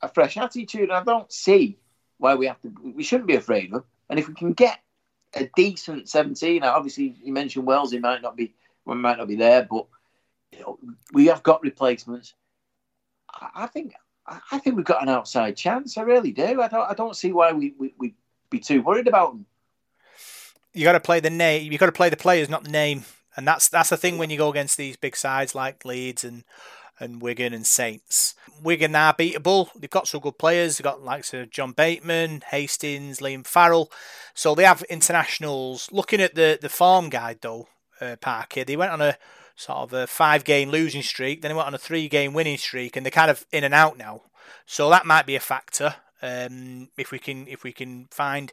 [0.00, 0.88] a fresh attitude.
[0.88, 1.78] And I don't see
[2.16, 2.72] why we have to.
[2.82, 3.84] We shouldn't be afraid of them.
[4.08, 4.78] And if we can get
[5.34, 8.54] a decent 17, now obviously you mentioned Wells, he might not be,
[8.86, 9.86] we might not be there, but
[10.50, 10.78] you know,
[11.12, 12.32] we have got replacements.
[13.30, 13.92] I, I think
[14.26, 15.98] I think we've got an outside chance.
[15.98, 16.60] I really do.
[16.62, 16.90] I don't.
[16.90, 18.12] I don't see why we we would
[18.50, 19.46] be too worried about them.
[20.72, 21.70] You got to play the name.
[21.70, 23.04] You got to play the players, not the name.
[23.36, 26.44] And that's that's the thing when you go against these big sides like Leeds and
[27.00, 28.34] and Wigan and Saints.
[28.62, 29.68] Wigan are beatable.
[29.74, 30.76] They've got some good players.
[30.76, 33.90] They've got like Sir John Bateman, Hastings, Liam Farrell.
[34.34, 35.88] So they have internationals.
[35.90, 37.68] Looking at the the form guide though,
[38.00, 39.16] uh, Parker, they went on a
[39.62, 41.42] sort of a five game losing streak.
[41.42, 43.74] Then they went on a three game winning streak, and they're kind of in and
[43.74, 44.22] out now.
[44.66, 48.52] So that might be a factor um, if we can if we can find.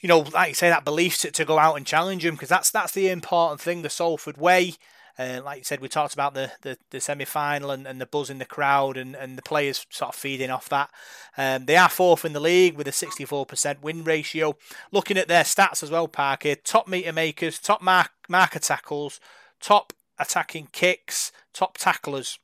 [0.00, 2.50] You know, like you say, that belief to, to go out and challenge them because
[2.50, 3.82] that's that's the important thing.
[3.82, 4.74] The Salford way,
[5.18, 8.06] uh, like you said, we talked about the, the, the semi final and, and the
[8.06, 10.90] buzz in the crowd and, and the players sort of feeding off that.
[11.38, 14.56] Um, they are fourth in the league with a 64% win ratio.
[14.92, 19.18] Looking at their stats as well, Parker top meter makers, top mark, marker tackles,
[19.60, 22.38] top attacking kicks, top tacklers,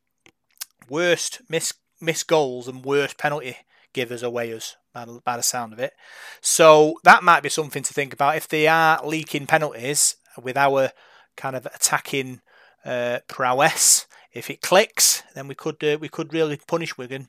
[0.89, 3.57] worst miss miss goals, and worst penalty
[3.93, 5.93] givers away us by the, by the sound of it.
[6.41, 10.91] So that might be something to think about if they are leaking penalties with our
[11.37, 12.41] kind of attacking
[12.85, 14.07] uh, prowess.
[14.33, 17.29] If it clicks, then we could uh, we could really punish Wigan.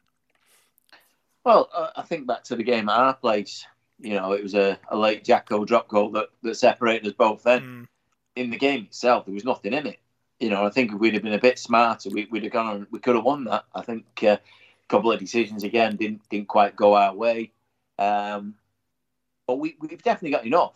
[1.44, 3.66] Well, uh, I think back to the game at our place.
[4.00, 7.44] You know, it was a, a late Jacko drop goal that, that separated us both.
[7.44, 7.88] Then mm.
[8.36, 10.00] in the game itself, there was nothing in it
[10.44, 12.68] you know, I think if we'd have been a bit smarter, we, would have gone
[12.68, 13.64] on, we could have won that.
[13.74, 14.40] I think uh, a
[14.90, 17.54] couple of decisions again didn't didn't quite go our way,
[17.98, 18.56] um,
[19.48, 20.74] but we we've definitely got enough.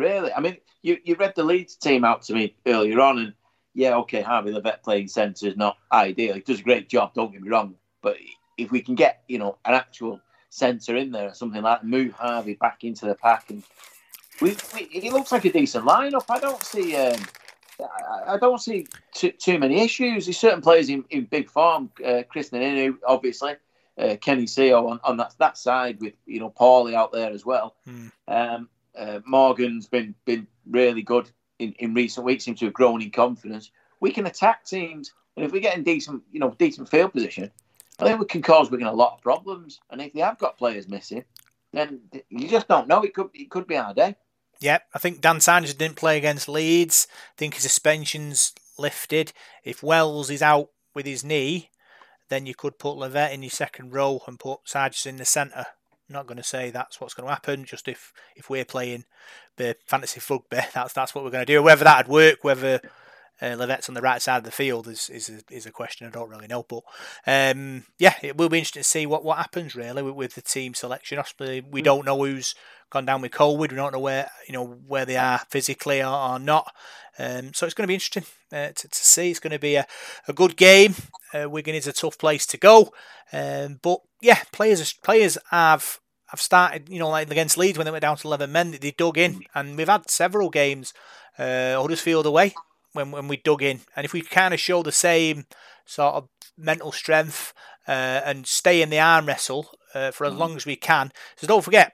[0.00, 3.34] Really, I mean, you you read the Leeds team out to me earlier on, and
[3.72, 6.34] yeah, okay, Harvey Livett playing centre is not ideal.
[6.34, 8.16] He does a great job, don't get me wrong, but
[8.58, 11.86] if we can get you know an actual centre in there or something like that,
[11.86, 13.62] move Harvey back into the pack, and
[14.40, 16.24] we, we it looks like a decent lineup.
[16.28, 16.96] I don't see.
[16.96, 17.20] Um,
[18.26, 20.26] I don't see too, too many issues.
[20.26, 21.90] There's certain players in, in big form.
[22.00, 23.56] Uh, Krisnan Inu, obviously.
[23.96, 27.46] Uh, Kenny Sio on, on that, that side with you know Paulie out there as
[27.46, 27.76] well.
[27.84, 28.06] Hmm.
[28.26, 32.44] Um, uh, Morgan's been been really good in, in recent weeks.
[32.44, 33.70] Seems to have grown in confidence.
[34.00, 37.52] We can attack teams, and if we get in decent you know decent field position,
[38.00, 39.80] I think we can cause Wigan a lot of problems.
[39.90, 41.24] And if they have got players missing,
[41.72, 42.00] then
[42.30, 43.02] you just don't know.
[43.02, 44.16] It could it could be our day.
[44.64, 47.06] Yep, I think Dan Saunders didn't play against Leeds.
[47.10, 49.34] I think his suspension's lifted.
[49.62, 51.68] If Wells is out with his knee,
[52.30, 55.66] then you could put Livett in your second row and put Sargis in the centre.
[56.08, 57.66] I'm not going to say that's what's going to happen.
[57.66, 59.04] Just if if we're playing
[59.58, 61.62] the fantasy football, that's that's what we're going to do.
[61.62, 62.80] Whether that'd work, whether
[63.42, 66.06] uh, Livett's on the right side of the field is is a, is a question
[66.06, 66.62] I don't really know.
[66.62, 66.82] But
[67.26, 70.42] um, yeah, it will be interesting to see what, what happens really with, with the
[70.42, 71.18] team selection.
[71.18, 71.84] Obviously, we hmm.
[71.84, 72.54] don't know who's
[72.90, 73.70] gone down with COVID.
[73.70, 76.72] We don't know where you know where they are physically or, or not.
[77.18, 79.30] Um, so it's going to be interesting uh, to, to, see.
[79.30, 79.86] It's going to be a,
[80.26, 80.94] a good game.
[81.32, 82.92] Uh, Wigan is a tough place to go,
[83.32, 86.88] um, but yeah, players players have have started.
[86.88, 89.42] You know, like against Leeds when they went down to eleven men, they dug in,
[89.56, 90.94] and we've had several games.
[91.36, 92.54] Uh, Huddersfield away
[92.94, 95.44] when when we dug in, and if we kind of show the same
[95.84, 97.52] sort of mental strength
[97.86, 100.38] uh, and stay in the arm wrestle uh, for as mm.
[100.38, 101.12] long as we can.
[101.36, 101.92] So don't forget,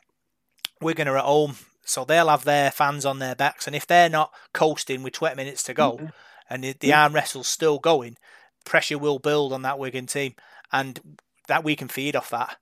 [0.80, 4.08] Wigan are at home, so they'll have their fans on their backs, and if they're
[4.08, 6.06] not coasting with 20 minutes to go, mm-hmm.
[6.48, 8.16] and the, the arm wrestle's still going,
[8.64, 10.34] pressure will build on that Wigan team,
[10.72, 11.18] and
[11.48, 12.56] that we can feed off that.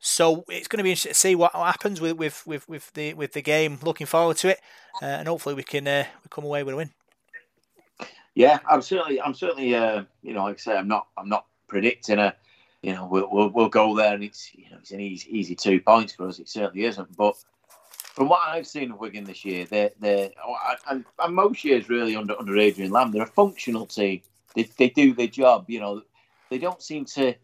[0.00, 3.14] So it's going to be interesting to see what happens with with with, with the
[3.14, 3.80] with the game.
[3.82, 4.60] Looking forward to it,
[5.02, 6.92] uh, and hopefully we can uh, we come away with a win.
[8.38, 11.46] Yeah, I'm certainly, I'm certainly, uh, you know, like I say, I'm not, I'm not
[11.66, 12.36] predicting a,
[12.82, 15.56] you know, we'll, we'll, we'll go there and it's, you know, it's an easy, easy
[15.56, 16.38] two points for us.
[16.38, 17.16] It certainly isn't.
[17.16, 17.34] But
[18.14, 20.30] from what I've seen of Wigan this year, they're, they're
[20.88, 24.20] and, and most years really under under Adrian Lam, they're a functional team.
[24.54, 25.68] They, they do their job.
[25.68, 26.02] You know,
[26.48, 27.34] they don't seem to,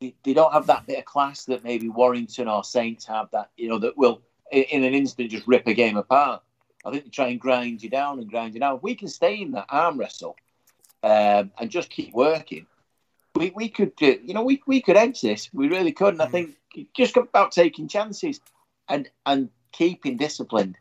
[0.00, 3.30] they, they don't have that bit of class that maybe Warrington or Saints have.
[3.32, 6.42] That you know that will in an instant just rip a game apart.
[6.84, 8.76] I think they try and grind you down and grind you down.
[8.76, 10.36] If we can stay in that arm wrestle
[11.02, 12.66] um, and just keep working,
[13.34, 15.50] we, we could, uh, you know, we, we could edge this.
[15.52, 16.14] We really could.
[16.14, 16.30] And I mm.
[16.30, 16.56] think
[16.94, 18.40] just about taking chances
[18.88, 20.78] and and keeping disciplined.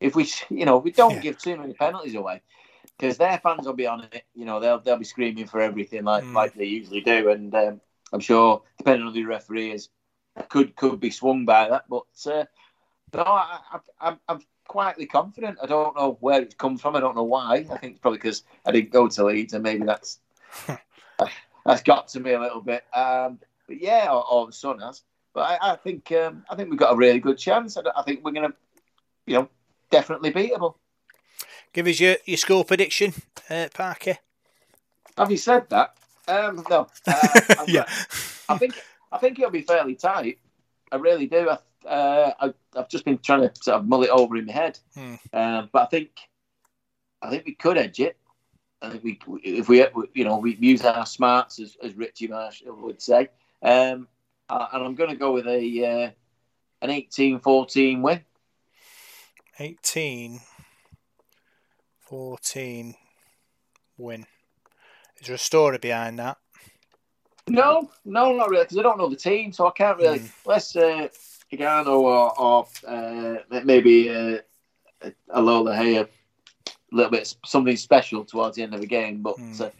[0.00, 1.20] If we, you know, we don't yeah.
[1.20, 2.42] give too many penalties away,
[2.98, 4.24] because their fans will be on it.
[4.34, 6.34] You know, they'll they'll be screaming for everything like mm.
[6.34, 7.30] like they usually do.
[7.30, 7.80] And um,
[8.12, 9.88] I'm sure, depending on who the referee is,
[10.48, 11.84] could could be swung by that.
[11.88, 12.44] But uh,
[13.14, 15.58] no, I, I, I'm, I'm quietly confident.
[15.62, 16.96] I don't know where it's come from.
[16.96, 17.66] I don't know why.
[17.70, 20.20] I think it's probably because I didn't go to Leeds, and maybe that's
[21.66, 22.84] that's got to me a little bit.
[22.94, 25.02] Um, but yeah, or, or the Sun has.
[25.32, 27.76] But I, I think um, I think we've got a really good chance.
[27.76, 28.56] I, I think we're going to,
[29.26, 29.48] you know,
[29.90, 30.74] definitely beatable.
[31.72, 33.12] Give us your, your score prediction,
[33.50, 34.18] uh, Parker.
[35.18, 35.96] Have you said that?
[36.28, 36.86] Um, no.
[37.06, 37.84] Uh, Yeah.
[38.48, 38.74] I think
[39.10, 40.38] I think it'll be fairly tight.
[40.92, 41.50] I really do.
[41.50, 44.52] I, uh, I, I've just been trying to sort of mull it over in my
[44.52, 45.14] head, Hmm.
[45.32, 46.10] um, but I think
[47.22, 48.16] I think we could edge it.
[48.82, 52.76] I think we, if we, you know, we use our smarts as, as Richie Marshall
[52.82, 53.28] would say,
[53.62, 54.08] um,
[54.50, 56.10] and I'm going to go with a uh,
[56.82, 58.20] an 18-14 win.
[59.58, 60.40] 18
[62.00, 62.94] 14
[63.96, 64.26] win.
[65.20, 66.36] Is there a story behind that?
[67.48, 70.22] No, no, not really, because I don't know the team, so I can't really.
[70.46, 71.08] Unless uh,
[71.56, 74.38] Hingano or, or uh, maybe uh,
[75.30, 79.22] a Lolohea, a little bit something special towards the end of the game.
[79.22, 79.62] But Hmm.
[79.62, 79.70] uh,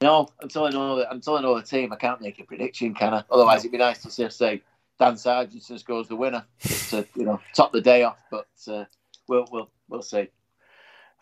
[0.00, 2.92] no, until I know the, until I know the team, I can't make a prediction,
[2.92, 3.22] can I?
[3.30, 4.60] Otherwise, it'd be nice to just say
[4.98, 6.44] Dan Sarginson scores the winner
[6.90, 8.18] to you know top the day off.
[8.30, 8.84] But uh,
[9.28, 10.28] we'll we'll we'll see.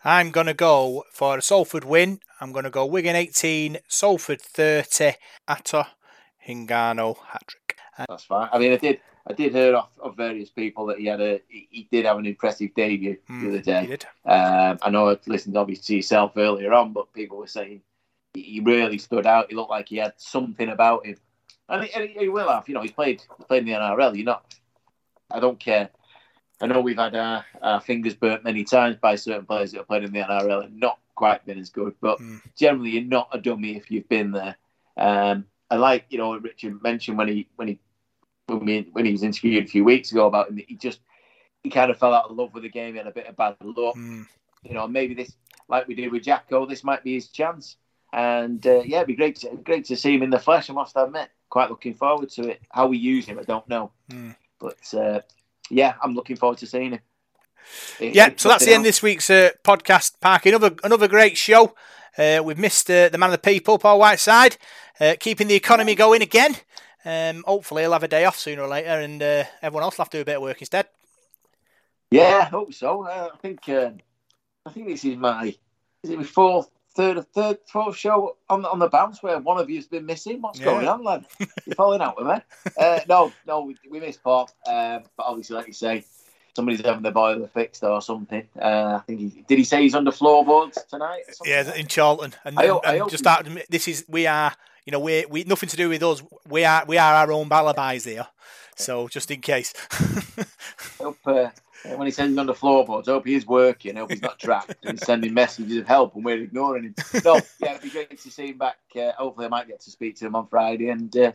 [0.03, 2.21] I'm going to go for a Salford win.
[2.39, 5.11] I'm going to go Wigan 18, Salford 30,
[5.47, 5.89] Ata
[6.47, 7.77] Hingano hat trick.
[8.09, 8.49] That's fine.
[8.51, 11.41] I mean, I did I did hear off of various people that he had a
[11.47, 13.97] he, did have an impressive debut the other day.
[14.25, 17.81] Um, I know I listened obviously to yourself earlier on, but people were saying
[18.33, 19.47] he he really stood out.
[19.49, 21.17] He looked like he had something about him,
[21.69, 22.67] and he, and he will have.
[22.67, 24.15] You know, he's played played in the NRL.
[24.15, 24.53] You're not.
[25.29, 25.89] I don't care.
[26.61, 29.87] I know we've had our, our fingers burnt many times by certain players that have
[29.87, 31.95] played in the NRL and not quite been as good.
[32.01, 32.41] But Mm.
[32.55, 34.55] generally, you're not a dummy if you've been there.
[34.97, 37.79] Um, I like you know Richard mentioned when he when he
[38.57, 40.99] when, we, when he was interviewed a few weeks ago about him, he just
[41.63, 42.93] he kind of fell out of love with the game.
[42.93, 44.25] He had a bit of bad luck Mm.
[44.63, 45.33] you know, maybe this,
[45.69, 47.77] like we did with Jacko, this might be his chance.
[48.13, 50.69] And uh, yeah, it'd be great to, great to see him in the flesh.
[50.69, 52.61] I must admit, quite looking forward to it.
[52.71, 54.35] How we use him, I don't know, Mm.
[54.59, 55.21] but uh,
[55.69, 56.99] yeah, I'm looking forward to seeing him.
[57.99, 60.45] If- Yeah, so that's the end of this week's uh, podcast, Park.
[60.47, 61.75] Another another great show.
[62.17, 64.57] Uh, we've missed uh, the man of the people, Paul Whiteside,
[64.99, 66.55] uh, keeping the economy going again.
[67.03, 70.03] Um, hopefully, he'll have a day off sooner or later, and uh, everyone else will
[70.05, 70.87] have to do a bit of work instead.
[72.11, 73.03] Yeah, I hope so.
[73.05, 73.91] Uh, I think uh,
[74.65, 75.55] I think this is my
[76.03, 79.57] is it my fourth, third, or third, fourth show on on the bounce where one
[79.57, 80.41] of you's been missing.
[80.41, 80.65] What's Yeah.
[80.65, 81.25] going on, lad?
[81.65, 82.73] You're falling out with me?
[82.77, 86.03] Uh, no, no, we, we missed Paul, um, but obviously, like you say,
[86.55, 88.45] somebody's having the boiler fixed or something.
[88.59, 89.57] Uh, I think he did.
[89.57, 91.23] He say he's under floorboards tonight?
[91.27, 91.53] or something?
[91.53, 94.51] Yeah, in Charlton, and, I and I hope just out, this is we are.
[94.85, 96.23] You know, we we nothing to do with us.
[96.47, 98.27] We are we are our own alibis here.
[98.75, 99.73] So just in case.
[100.99, 101.49] Hope uh,
[101.83, 103.97] when he says he's the floorboards, I hope he is working.
[103.97, 106.95] I hope he's not trapped and sending messages of help and we're ignoring him.
[107.25, 108.77] No, yeah, it'd be great to see him back.
[108.95, 111.31] Uh, hopefully, I might get to speak to him on Friday, and uh,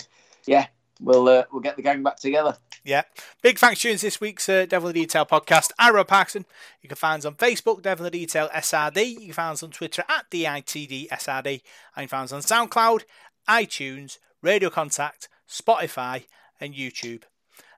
[0.46, 0.66] yeah,
[1.00, 2.56] we'll uh, we'll get the gang back together.
[2.86, 3.02] Yeah.
[3.42, 5.72] Big thanks to this week's uh, Devil in the Detail podcast.
[5.76, 6.46] I'm Rob Parkinson.
[6.80, 9.08] You can find us on Facebook, Devil in the Detail SRD.
[9.08, 11.46] You can find us on Twitter at DITDSRD.
[11.46, 13.02] And you can find us on SoundCloud,
[13.48, 16.24] iTunes, Radio Contact, Spotify,
[16.60, 17.22] and YouTube.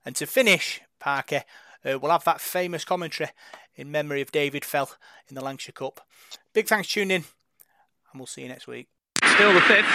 [0.04, 1.44] And to finish, Parker,
[1.84, 3.30] uh, we'll have that famous commentary
[3.74, 4.90] in memory of David Fell
[5.28, 6.00] in the Lancashire Cup.
[6.52, 7.24] Big thanks for tuning in,
[8.12, 8.88] and we'll see you next week.
[9.22, 9.86] Still the fifth.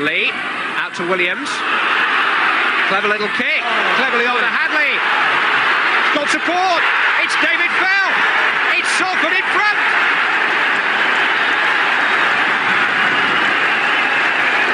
[0.00, 0.30] Lee
[0.74, 1.48] out to Williams.
[2.88, 3.62] Clever little kick.
[3.96, 4.90] Cleverly over to Hadley.
[6.18, 6.82] Got support.
[7.22, 8.10] It's David Fell.
[8.74, 9.78] It's Salford in front.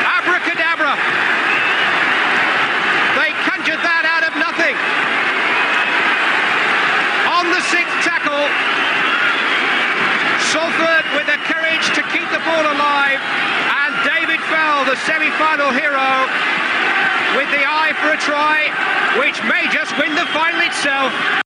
[0.08, 0.96] Abracadabra.
[3.20, 4.76] They conjured that out of nothing.
[7.28, 8.48] On the sixth tackle,
[10.50, 16.26] Salford with the courage to keep the ball alive, and David Fell, the semi-final hero,
[17.38, 18.66] with the eye for a try,
[19.22, 21.40] which may just win the final itself.